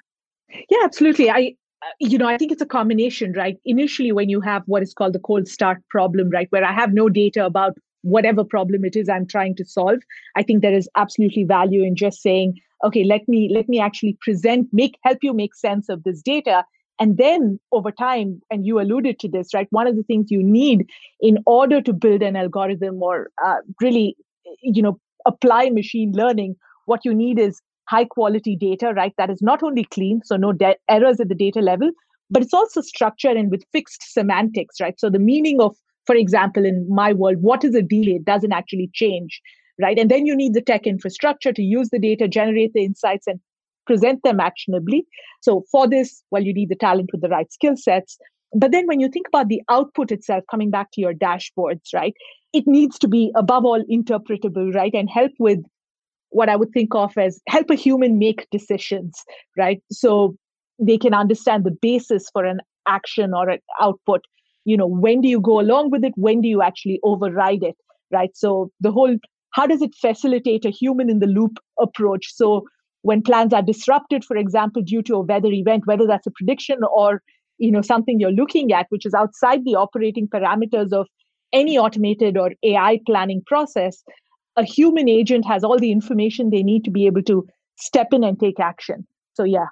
Yeah, 0.71 0.79
absolutely. 0.85 1.31
I 1.31 1.55
uh, 1.83 1.91
you 2.01 2.17
know, 2.17 2.29
I 2.29 2.39
think 2.39 2.53
it's 2.53 2.63
a 2.63 2.67
combination, 2.67 3.33
right? 3.33 3.57
Initially, 3.65 4.13
when 4.13 4.29
you 4.29 4.41
have 4.41 4.63
what 4.67 4.83
is 4.83 4.95
called 4.95 5.13
the 5.13 5.19
cold 5.19 5.49
start 5.49 5.79
problem, 5.91 6.31
right, 6.31 6.47
where 6.51 6.65
I 6.65 6.73
have 6.73 6.93
no 6.93 7.09
data 7.09 7.45
about 7.45 7.77
whatever 8.03 8.45
problem 8.45 8.85
it 8.85 8.97
is 8.97 9.09
I'm 9.09 9.27
trying 9.27 9.57
to 9.57 9.65
solve, 9.65 9.99
I 10.37 10.43
think 10.43 10.63
there 10.63 10.75
is 10.75 10.89
absolutely 10.97 11.45
value 11.45 11.83
in 11.83 11.97
just 11.97 12.21
saying, 12.23 12.55
okay 12.85 13.05
let 13.05 13.27
me 13.29 13.51
let 13.53 13.69
me 13.69 13.81
actually 13.81 14.17
present 14.21 14.69
make 14.73 14.99
help 15.03 15.19
you 15.23 15.33
make 15.33 15.55
sense 15.55 15.89
of 15.89 16.03
this 16.05 16.23
data 16.23 16.65
and 17.01 17.17
then 17.17 17.59
over 17.73 17.91
time 17.91 18.41
and 18.51 18.67
you 18.67 18.81
alluded 18.81 19.19
to 19.19 19.29
this 19.29 19.55
right 19.55 19.67
one 19.71 19.87
of 19.87 19.97
the 19.97 20.03
things 20.05 20.31
you 20.31 20.43
need 20.43 20.87
in 21.21 21.39
order 21.47 21.81
to 21.81 21.93
build 21.93 22.23
an 22.23 22.37
algorithm 22.37 23.03
or 23.03 23.31
uh, 23.45 23.57
really 23.81 24.17
you 24.63 24.83
know 24.83 24.99
apply 25.27 25.71
machine 25.71 26.13
learning 26.15 26.55
what 26.87 27.05
you 27.05 27.15
need 27.15 27.39
is 27.39 27.61
high 27.89 28.05
quality 28.05 28.57
data 28.57 28.93
right 28.97 29.13
that 29.19 29.31
is 29.31 29.43
not 29.43 29.63
only 29.63 29.85
clean 29.85 30.21
so 30.25 30.37
no 30.37 30.53
de- 30.53 30.77
errors 30.89 31.21
at 31.21 31.29
the 31.29 31.35
data 31.35 31.61
level 31.61 31.91
but 32.31 32.43
it's 32.43 32.55
also 32.55 32.81
structured 32.81 33.37
and 33.37 33.51
with 33.51 33.65
fixed 33.73 34.03
semantics 34.13 34.81
right 34.81 34.99
so 34.99 35.11
the 35.11 35.19
meaning 35.19 35.61
of 35.61 35.77
for 36.07 36.15
example 36.15 36.65
in 36.65 36.87
my 36.89 37.13
world 37.13 37.37
what 37.41 37.65
is 37.65 37.75
a 37.75 37.83
delay 37.83 38.19
doesn't 38.25 38.53
actually 38.53 38.91
change 38.95 39.41
right? 39.81 39.99
And 39.99 40.11
then 40.11 40.27
you 40.27 40.37
need 40.37 40.55
the 40.55 40.61
tech 40.61 40.87
infrastructure 40.87 41.53
to 41.53 41.63
use 41.63 41.91
the 41.91 41.99
data, 41.99 42.29
generate 42.29 42.73
the 42.73 42.85
insights, 42.85 43.27
and 43.27 43.41
present 43.87 44.23
them 44.23 44.41
actionably. 44.41 45.07
So 45.43 45.65
for 45.71 45.89
this, 45.89 46.23
well, 46.31 46.43
you 46.43 46.55
need 46.55 46.69
the 46.69 46.77
talent 46.77 47.11
with 47.13 47.21
the 47.21 47.29
right 47.29 47.53
skill 47.53 47.77
sets. 47.77 48.17
But 48.55 48.71
then 48.71 48.87
when 48.87 49.01
you 49.01 49.09
think 49.09 49.27
about 49.29 49.49
the 49.49 49.63
output 49.69 50.13
itself, 50.13 50.45
coming 50.51 50.71
back 50.71 50.91
to 50.93 51.01
your 51.01 51.15
dashboards, 51.15 51.93
right? 51.93 52.15
It 52.53 52.67
needs 52.67 52.99
to 53.01 53.09
be 53.09 53.33
above 53.35 53.65
all 53.65 53.83
interpretable, 53.91 54.75
right? 54.75 54.95
And 54.95 55.11
help 55.11 55.33
with 55.39 55.61
what 56.31 56.49
I 56.49 56.57
would 56.57 56.71
think 56.73 56.95
of 56.95 57.17
as 57.17 57.41
help 57.49 57.71
a 57.71 57.75
human 57.75 58.19
make 58.19 58.47
decisions, 58.51 59.23
right? 59.57 59.83
So 59.91 60.37
they 60.79 60.99
can 60.99 61.15
understand 61.15 61.65
the 61.65 61.77
basis 61.83 62.29
for 62.33 62.45
an 62.45 62.61
action 62.87 63.33
or 63.35 63.49
an 63.49 63.59
output. 63.81 64.23
You 64.65 64.77
know, 64.77 64.87
when 64.87 65.21
do 65.21 65.29
you 65.29 65.41
go 65.41 65.61
along 65.61 65.91
with 65.91 66.05
it? 66.05 66.13
When 66.17 66.41
do 66.41 66.49
you 66.49 66.63
actually 66.63 67.01
override 67.03 67.63
it? 67.63 67.77
Right. 68.11 68.31
So 68.35 68.71
the 68.81 68.93
whole 68.93 69.17
how 69.55 69.69
does 69.69 69.83
it 69.83 69.95
facilitate 69.95 70.65
a 70.65 70.71
human 70.71 71.09
in 71.09 71.21
the 71.21 71.29
loop 71.29 71.59
approach? 71.81 72.35
So 72.35 72.67
when 73.03 73.23
plans 73.23 73.53
are 73.53 73.63
disrupted, 73.63 74.25
for 74.25 74.37
example, 74.37 74.83
due 74.83 75.03
to 75.03 75.15
a 75.15 75.21
weather 75.21 75.53
event, 75.53 75.87
whether 75.87 76.07
that's 76.07 76.27
a 76.27 76.33
prediction 76.33 76.79
or 76.93 77.23
you 77.59 77.71
know 77.71 77.83
something 77.83 78.21
you're 78.21 78.33
looking 78.33 78.73
at, 78.73 78.87
which 78.89 79.07
is 79.07 79.15
outside 79.15 79.65
the 79.65 79.75
operating 79.75 80.29
parameters 80.29 80.93
of 80.93 81.07
any 81.53 81.79
automated 81.79 82.37
or 82.37 82.51
AI 82.63 83.01
planning 83.07 83.43
process, 83.47 84.03
a 84.57 84.65
human 84.65 85.09
agent 85.09 85.47
has 85.47 85.65
all 85.65 85.79
the 85.79 85.93
information 85.93 86.51
they 86.51 86.63
need 86.63 86.85
to 86.85 86.91
be 86.91 87.07
able 87.07 87.23
to 87.23 87.47
step 87.77 88.09
in 88.13 88.25
and 88.25 88.39
take 88.39 88.61
action. 88.61 89.07
So 89.35 89.45
yeah. 89.45 89.67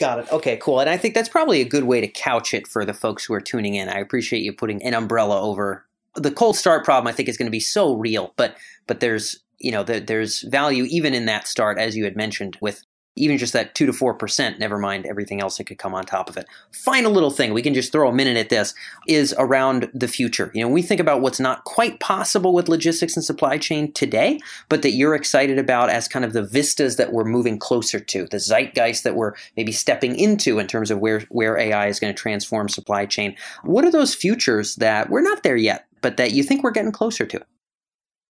Got 0.00 0.20
it. 0.20 0.32
Okay, 0.32 0.56
cool. 0.56 0.80
And 0.80 0.90
I 0.90 0.96
think 0.96 1.14
that's 1.14 1.28
probably 1.28 1.60
a 1.60 1.64
good 1.64 1.84
way 1.84 2.00
to 2.00 2.08
couch 2.08 2.54
it 2.54 2.66
for 2.66 2.84
the 2.84 2.94
folks 2.94 3.24
who 3.24 3.34
are 3.34 3.40
tuning 3.40 3.74
in. 3.74 3.88
I 3.88 3.98
appreciate 3.98 4.42
you 4.42 4.52
putting 4.52 4.82
an 4.82 4.94
umbrella 4.94 5.40
over 5.40 5.86
the 6.14 6.30
cold 6.30 6.56
start 6.56 6.84
problem 6.84 7.06
I 7.06 7.14
think 7.14 7.28
is 7.28 7.36
going 7.36 7.46
to 7.46 7.52
be 7.52 7.60
so 7.60 7.94
real, 7.94 8.32
but 8.36 8.56
but 8.86 9.00
there's 9.00 9.40
you 9.58 9.70
know 9.70 9.82
the, 9.82 10.00
there's 10.00 10.42
value 10.42 10.84
even 10.88 11.14
in 11.14 11.26
that 11.26 11.46
start 11.46 11.78
as 11.78 11.96
you 11.96 12.04
had 12.04 12.16
mentioned 12.16 12.56
with 12.60 12.82
even 13.16 13.36
just 13.36 13.52
that 13.52 13.74
2 13.74 13.86
to 13.86 13.92
4%, 13.92 14.58
never 14.58 14.78
mind 14.78 15.04
everything 15.04 15.40
else 15.40 15.58
that 15.58 15.64
could 15.64 15.78
come 15.78 15.94
on 15.94 16.04
top 16.04 16.30
of 16.30 16.36
it. 16.36 16.46
Final 16.72 17.12
little 17.12 17.30
thing, 17.30 17.52
we 17.52 17.62
can 17.62 17.74
just 17.74 17.92
throw 17.92 18.08
a 18.08 18.12
minute 18.12 18.36
at 18.36 18.48
this, 18.48 18.74
is 19.06 19.34
around 19.38 19.90
the 19.92 20.08
future. 20.08 20.50
You 20.54 20.62
know, 20.62 20.68
we 20.68 20.80
think 20.82 21.00
about 21.00 21.20
what's 21.20 21.40
not 21.40 21.64
quite 21.64 22.00
possible 22.00 22.54
with 22.54 22.68
logistics 22.68 23.14
and 23.14 23.24
supply 23.24 23.58
chain 23.58 23.92
today, 23.92 24.40
but 24.68 24.82
that 24.82 24.92
you're 24.92 25.14
excited 25.14 25.58
about 25.58 25.90
as 25.90 26.08
kind 26.08 26.24
of 26.24 26.32
the 26.32 26.42
vistas 26.42 26.96
that 26.96 27.12
we're 27.12 27.24
moving 27.24 27.58
closer 27.58 28.00
to, 28.00 28.26
the 28.30 28.38
zeitgeist 28.38 29.04
that 29.04 29.14
we're 29.14 29.34
maybe 29.56 29.72
stepping 29.72 30.18
into 30.18 30.58
in 30.58 30.66
terms 30.66 30.90
of 30.90 30.98
where, 30.98 31.20
where 31.28 31.58
AI 31.58 31.88
is 31.88 32.00
going 32.00 32.12
to 32.12 32.18
transform 32.18 32.68
supply 32.68 33.04
chain. 33.04 33.36
What 33.62 33.84
are 33.84 33.90
those 33.90 34.14
futures 34.14 34.76
that 34.76 35.10
we're 35.10 35.20
not 35.20 35.42
there 35.42 35.56
yet, 35.56 35.86
but 36.00 36.16
that 36.16 36.32
you 36.32 36.42
think 36.42 36.62
we're 36.62 36.70
getting 36.70 36.92
closer 36.92 37.26
to? 37.26 37.40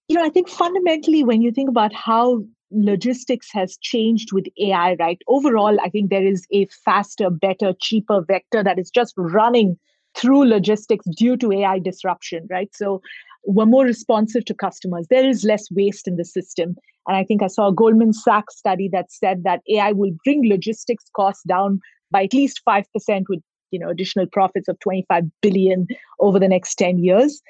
You 0.09 0.17
know, 0.19 0.25
I 0.25 0.31
think 0.31 0.49
fundamentally, 0.49 1.23
when 1.23 1.41
you 1.41 1.53
think 1.53 1.69
about 1.69 1.95
how 1.95 2.45
logistics 2.73 3.49
has 3.53 3.77
changed 3.79 4.33
with 4.33 4.47
AI, 4.59 4.97
right? 4.99 5.19
Overall, 5.29 5.79
I 5.83 5.89
think 5.89 6.11
there 6.11 6.25
is 6.25 6.47
a 6.53 6.67
faster, 6.85 7.31
better, 7.31 7.73
cheaper 7.81 8.23
vector 8.23 8.63
that 8.63 8.79
is 8.79 8.91
just 8.91 9.15
running 9.17 9.79
through 10.15 10.47
logistics 10.47 11.07
due 11.17 11.37
to 11.39 11.53
AI 11.53 11.79
disruption, 11.79 12.47
right? 12.51 12.69
So 12.75 13.01
we're 13.45 13.67
more 13.67 13.85
responsive 13.85 14.45
to 14.47 14.55
customers. 14.55 15.07
There 15.11 15.27
is 15.27 15.45
less 15.45 15.71
waste 15.71 16.07
in 16.07 16.17
the 16.17 16.25
system. 16.25 16.77
And 17.07 17.17
I 17.17 17.25
think 17.25 17.43
I 17.43 17.49
saw 17.49 17.69
a 17.69 17.75
Goldman 17.75 18.13
Sachs 18.13 18.57
study 18.57 18.89
that 18.93 19.11
said 19.11 19.43
that 19.45 19.63
AI 19.69 19.93
will 19.93 20.13
bring 20.25 20.49
logistics 20.49 21.05
costs 21.17 21.43
down 21.45 21.81
by 22.11 22.25
at 22.25 22.35
least 22.35 22.61
5% 22.69 22.85
with 23.29 23.41
you 23.71 23.79
know 23.79 23.89
additional 23.89 24.27
profits 24.27 24.69
of 24.69 24.79
25 24.81 25.25
billion 25.41 25.87
over 26.21 26.39
the 26.39 26.49
next 26.49 26.75
10 26.77 26.99
years 26.99 27.43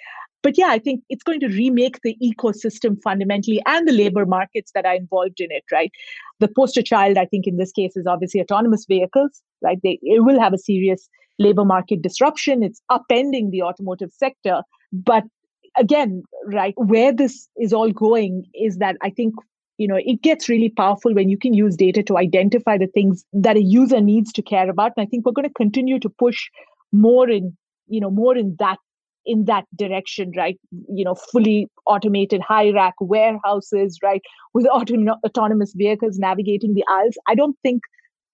but 0.42 0.58
yeah 0.58 0.68
i 0.68 0.78
think 0.78 1.02
it's 1.08 1.22
going 1.22 1.40
to 1.40 1.48
remake 1.48 1.98
the 2.02 2.16
ecosystem 2.22 3.00
fundamentally 3.02 3.60
and 3.66 3.88
the 3.88 3.92
labor 3.92 4.26
markets 4.26 4.72
that 4.74 4.84
are 4.84 4.94
involved 4.94 5.40
in 5.40 5.50
it 5.50 5.64
right? 5.72 5.92
The 6.40 6.48
poster 6.48 6.82
child 6.82 7.18
i 7.18 7.24
think 7.26 7.46
in 7.46 7.56
this 7.56 7.72
case 7.72 7.96
is 7.96 8.06
obviously 8.06 8.40
autonomous 8.40 8.86
vehicles 8.86 9.42
right? 9.62 9.78
They 9.82 9.98
it 10.02 10.24
will 10.24 10.40
have 10.40 10.52
a 10.52 10.58
serious 10.58 11.08
labor 11.38 11.64
market 11.64 12.02
disruption. 12.02 12.62
It's 12.62 12.82
upending 12.90 13.50
the 13.50 13.62
automotive 13.62 14.10
sector. 14.12 14.62
But 14.92 15.24
again 15.78 16.22
right 16.46 16.74
where 16.76 17.12
this 17.14 17.48
is 17.58 17.72
all 17.72 17.90
going 17.90 18.44
is 18.54 18.76
that 18.76 18.94
i 19.00 19.08
think 19.08 19.34
you 19.78 19.88
know 19.88 19.98
it 19.98 20.20
gets 20.20 20.46
really 20.46 20.68
powerful 20.68 21.14
when 21.14 21.30
you 21.30 21.38
can 21.38 21.54
use 21.54 21.76
data 21.76 22.02
to 22.02 22.18
identify 22.18 22.76
the 22.76 22.88
things 22.88 23.24
that 23.32 23.56
a 23.56 23.62
user 23.62 23.98
needs 23.98 24.32
to 24.34 24.42
care 24.42 24.68
about. 24.68 24.92
And 24.94 25.02
i 25.02 25.06
think 25.08 25.24
we're 25.24 25.32
going 25.32 25.48
to 25.48 25.54
continue 25.54 25.98
to 25.98 26.10
push 26.10 26.50
more 26.92 27.28
in 27.30 27.56
you 27.88 28.00
know 28.00 28.10
more 28.10 28.36
in 28.36 28.54
that 28.58 28.78
in 29.26 29.44
that 29.46 29.64
direction 29.76 30.32
right? 30.36 30.58
You 30.88 31.04
know 31.04 31.14
fully 31.14 31.68
automated 31.86 32.40
high 32.40 32.70
rack 32.70 32.94
warehouses 33.00 33.98
right? 34.02 34.22
With 34.54 34.66
auto- 34.66 34.96
autonomous 35.26 35.72
vehicles 35.74 36.18
navigating 36.18 36.74
the 36.74 36.84
aisles. 36.88 37.14
I 37.28 37.34
don't 37.34 37.56
think 37.62 37.82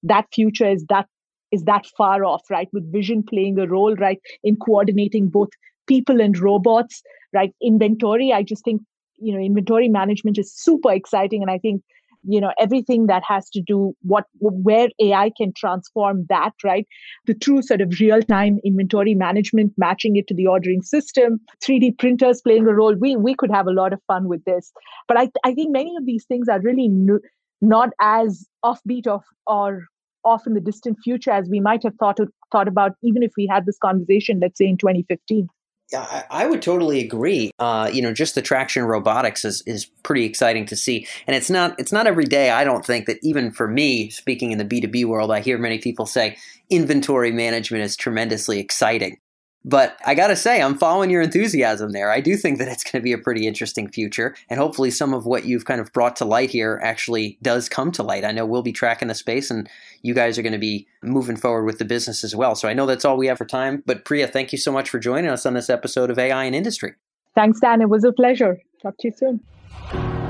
that 0.03 0.27
future 0.33 0.68
is 0.68 0.85
that 0.88 1.07
is 1.51 1.64
that 1.64 1.87
far 1.96 2.24
off 2.24 2.42
right? 2.51 2.68
With 2.72 2.90
vision 2.92 3.22
playing 3.22 3.59
a 3.59 3.66
role 3.66 3.94
right? 3.96 4.18
In 4.44 4.57
coordinating 4.57 5.29
both 5.29 5.48
people 5.87 6.20
and 6.20 6.38
robots 6.38 7.03
right? 7.35 7.53
Inventory 7.62 8.33
i 8.33 8.42
just 8.42 8.64
think 8.64 8.83
you 9.18 9.35
know 9.35 9.40
inventory 9.40 9.88
management 9.88 10.38
is 10.38 10.53
super 10.55 10.92
exciting 10.92 11.42
and 11.42 11.51
i 11.51 11.59
think 11.59 11.83
you 12.24 12.40
know 12.40 12.52
everything 12.61 13.07
that 13.07 13.22
has 13.26 13.48
to 13.50 13.62
do 13.62 13.94
what 14.02 14.24
where 14.40 14.88
ai 15.00 15.31
can 15.37 15.52
transform 15.57 16.24
that 16.28 16.52
right? 16.64 16.87
The 17.26 17.35
true 17.35 17.62
sort 17.62 17.81
of 17.81 17.94
real 18.00 18.22
time 18.22 18.59
inventory 18.64 19.14
management 19.14 19.72
matching 19.76 20.16
it 20.16 20.26
to 20.28 20.35
the 20.35 20.46
ordering 20.46 20.83
system 20.83 21.40
3d 21.64 21.98
printers 21.98 22.40
playing 22.42 22.66
a 22.66 22.74
role. 22.74 22.94
We 22.94 23.16
we 23.16 23.35
could 23.35 23.50
have 23.50 23.66
a 23.66 23.72
lot 23.72 23.92
of 23.92 24.00
fun 24.07 24.28
with 24.28 24.44
this. 24.44 24.72
But 25.07 25.18
i 25.18 25.31
i 25.44 25.54
think 25.54 25.72
many 25.72 25.94
of 25.96 26.07
these 26.07 26.24
things 26.26 26.48
are 26.48 26.61
really 26.61 26.87
n- 26.87 27.20
not 27.61 27.90
as 28.00 28.46
offbeat 28.64 29.07
of 29.07 29.22
or 29.46 29.85
off 30.24 30.46
in 30.46 30.54
the 30.54 30.61
distant 30.61 30.98
future 31.02 31.31
as 31.31 31.48
we 31.48 31.61
might 31.61 31.83
have 31.83 31.94
thought 31.98 32.18
of, 32.20 32.28
thought 32.52 32.68
about 32.68 32.92
even 33.02 33.22
if 33.22 33.33
we 33.37 33.46
had 33.46 33.66
this 33.66 33.78
conversation 33.78 34.40
let's 34.40 34.59
say 34.59 34.66
in 34.66 34.76
2015 34.76 35.48
yeah, 35.92 36.24
I, 36.31 36.46
would 36.46 36.61
totally 36.61 37.01
agree. 37.01 37.51
Uh, 37.59 37.88
you 37.90 38.03
know, 38.03 38.12
just 38.12 38.35
the 38.35 38.42
traction 38.42 38.85
robotics 38.85 39.44
is, 39.44 39.62
is 39.66 39.87
pretty 40.03 40.24
exciting 40.24 40.66
to 40.66 40.77
see, 40.77 41.07
and 41.27 41.35
it's 41.35 41.48
not 41.48 41.79
it's 41.79 41.92
not 41.92 42.07
every 42.07 42.24
day. 42.24 42.51
I 42.51 42.64
don't 42.64 42.85
think 42.85 43.07
that 43.07 43.18
even 43.22 43.51
for 43.51 43.66
me, 43.66 44.11
speaking 44.11 44.53
in 44.53 44.59
the 44.59 44.64
B 44.64 44.83
two 44.83 44.88
B 44.88 45.07
world, 45.07 45.31
I 45.31 45.40
hear 45.40 45.57
many 45.57 45.79
people 45.79 46.05
say 46.05 46.37
inventory 46.68 47.33
management 47.33 47.85
is 47.85 47.96
tremendously 47.96 48.59
exciting. 48.59 49.18
But 49.64 49.99
I 50.07 50.14
got 50.14 50.29
to 50.29 50.37
say, 50.37 50.62
I'm 50.62 50.79
following 50.79 51.11
your 51.11 51.21
enthusiasm 51.21 51.92
there. 51.92 52.11
I 52.11 52.21
do 52.21 52.37
think 52.37 52.59
that 52.59 52.68
it's 52.68 52.85
going 52.85 53.01
to 53.01 53.05
be 53.05 53.12
a 53.12 53.18
pretty 53.18 53.47
interesting 53.47 53.90
future. 53.90 54.35
And 54.49 54.59
hopefully, 54.59 54.90
some 54.90 55.12
of 55.12 55.27
what 55.27 55.44
you've 55.44 55.64
kind 55.64 55.81
of 55.81 55.92
brought 55.92 56.16
to 56.16 56.25
light 56.25 56.51
here 56.51 56.81
actually 56.83 57.38
does 57.42 57.68
come 57.68 57.90
to 57.92 58.03
light. 58.03 58.25
I 58.25 58.33
know 58.33 58.47
we'll 58.47 58.62
be 58.62 58.73
tracking 58.73 59.09
the 59.09 59.14
space, 59.14 59.51
and 59.51 59.68
you 60.03 60.14
guys 60.14 60.38
are 60.38 60.42
going 60.42 60.53
to 60.53 60.59
be 60.59 60.87
moving 61.03 61.37
forward 61.37 61.64
with 61.64 61.79
the 61.79 61.85
business 61.85 62.25
as 62.25 62.35
well. 62.35 62.55
So 62.55 62.68
I 62.68 62.73
know 62.73 62.87
that's 62.87 63.05
all 63.05 63.16
we 63.16 63.27
have 63.27 63.38
for 63.38 63.44
time. 63.44 63.83
But 63.85 64.05
Priya, 64.05 64.29
thank 64.29 64.53
you 64.53 64.59
so 64.59 64.73
much 64.73 64.88
for 64.88 64.99
joining 64.99 65.31
us 65.31 65.44
on 65.44 65.55
this 65.55 65.68
episode 65.68 66.11
of 66.11 66.18
AI 66.18 66.44
in 66.44 66.55
Industry. 66.55 66.94
Thanks, 67.35 67.61
Dan. 67.61 67.83
It 67.83 67.88
was 67.88 68.05
a 68.05 68.12
pleasure. 68.12 68.59
Talk 68.83 68.97
to 69.01 69.09
you 69.09 69.14
soon. 69.16 70.28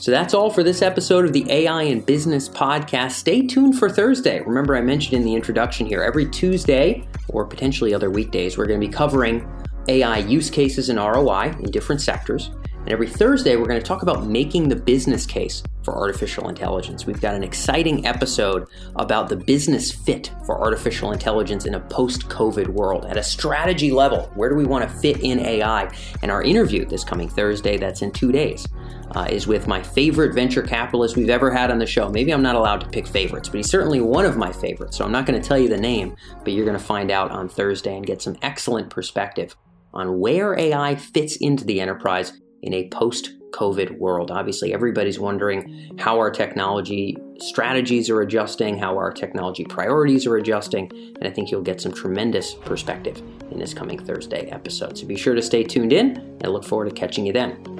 So 0.00 0.10
that's 0.10 0.32
all 0.32 0.48
for 0.48 0.62
this 0.62 0.80
episode 0.80 1.26
of 1.26 1.34
the 1.34 1.44
AI 1.50 1.82
in 1.82 2.00
Business 2.00 2.48
podcast. 2.48 3.10
Stay 3.10 3.46
tuned 3.46 3.78
for 3.78 3.90
Thursday. 3.90 4.40
Remember, 4.40 4.74
I 4.74 4.80
mentioned 4.80 5.12
in 5.12 5.24
the 5.24 5.34
introduction 5.34 5.84
here, 5.84 6.02
every 6.02 6.26
Tuesday 6.26 7.06
or 7.28 7.44
potentially 7.44 7.92
other 7.92 8.08
weekdays, 8.08 8.56
we're 8.56 8.64
going 8.64 8.80
to 8.80 8.86
be 8.86 8.90
covering 8.90 9.46
AI 9.88 10.16
use 10.16 10.48
cases 10.48 10.88
and 10.88 10.98
ROI 10.98 11.54
in 11.60 11.70
different 11.70 12.00
sectors. 12.00 12.50
And 12.80 12.88
every 12.88 13.08
Thursday, 13.08 13.56
we're 13.56 13.66
going 13.66 13.80
to 13.80 13.86
talk 13.86 14.02
about 14.02 14.26
making 14.26 14.68
the 14.68 14.76
business 14.76 15.26
case 15.26 15.62
for 15.82 15.94
artificial 15.96 16.48
intelligence. 16.48 17.04
We've 17.04 17.20
got 17.20 17.34
an 17.34 17.44
exciting 17.44 18.06
episode 18.06 18.66
about 18.96 19.28
the 19.28 19.36
business 19.36 19.92
fit 19.92 20.32
for 20.46 20.58
artificial 20.58 21.12
intelligence 21.12 21.66
in 21.66 21.74
a 21.74 21.80
post 21.80 22.28
COVID 22.28 22.68
world 22.68 23.04
at 23.04 23.18
a 23.18 23.22
strategy 23.22 23.90
level. 23.90 24.30
Where 24.34 24.48
do 24.48 24.54
we 24.54 24.64
want 24.64 24.88
to 24.88 24.96
fit 24.96 25.20
in 25.20 25.40
AI? 25.40 25.94
And 26.22 26.30
our 26.30 26.42
interview 26.42 26.86
this 26.86 27.04
coming 27.04 27.28
Thursday, 27.28 27.76
that's 27.76 28.00
in 28.00 28.12
two 28.12 28.32
days, 28.32 28.66
uh, 29.12 29.26
is 29.30 29.46
with 29.46 29.66
my 29.66 29.82
favorite 29.82 30.34
venture 30.34 30.62
capitalist 30.62 31.16
we've 31.16 31.30
ever 31.30 31.50
had 31.50 31.70
on 31.70 31.78
the 31.78 31.86
show. 31.86 32.08
Maybe 32.08 32.32
I'm 32.32 32.42
not 32.42 32.54
allowed 32.54 32.80
to 32.80 32.88
pick 32.88 33.06
favorites, 33.06 33.50
but 33.50 33.58
he's 33.58 33.70
certainly 33.70 34.00
one 34.00 34.24
of 34.24 34.38
my 34.38 34.52
favorites. 34.52 34.96
So 34.96 35.04
I'm 35.04 35.12
not 35.12 35.26
going 35.26 35.40
to 35.40 35.46
tell 35.46 35.58
you 35.58 35.68
the 35.68 35.76
name, 35.76 36.16
but 36.44 36.54
you're 36.54 36.66
going 36.66 36.78
to 36.78 36.84
find 36.84 37.10
out 37.10 37.30
on 37.30 37.48
Thursday 37.48 37.94
and 37.94 38.06
get 38.06 38.22
some 38.22 38.36
excellent 38.40 38.88
perspective 38.88 39.54
on 39.92 40.18
where 40.18 40.58
AI 40.58 40.94
fits 40.94 41.36
into 41.36 41.64
the 41.64 41.80
enterprise 41.80 42.32
in 42.62 42.74
a 42.74 42.88
post 42.88 43.32
COVID 43.52 43.98
world. 43.98 44.30
Obviously, 44.30 44.72
everybody's 44.72 45.18
wondering 45.18 45.94
how 45.98 46.18
our 46.18 46.30
technology 46.30 47.16
strategies 47.40 48.08
are 48.08 48.20
adjusting, 48.20 48.78
how 48.78 48.96
our 48.96 49.12
technology 49.12 49.64
priorities 49.64 50.26
are 50.26 50.36
adjusting, 50.36 50.90
and 50.92 51.26
I 51.26 51.30
think 51.30 51.50
you'll 51.50 51.62
get 51.62 51.80
some 51.80 51.92
tremendous 51.92 52.54
perspective 52.54 53.18
in 53.50 53.58
this 53.58 53.74
coming 53.74 53.98
Thursday 53.98 54.48
episode. 54.50 54.96
So 54.96 55.06
be 55.06 55.16
sure 55.16 55.34
to 55.34 55.42
stay 55.42 55.64
tuned 55.64 55.92
in, 55.92 56.16
and 56.16 56.44
I 56.44 56.48
look 56.48 56.64
forward 56.64 56.88
to 56.88 56.94
catching 56.94 57.26
you 57.26 57.32
then. 57.32 57.79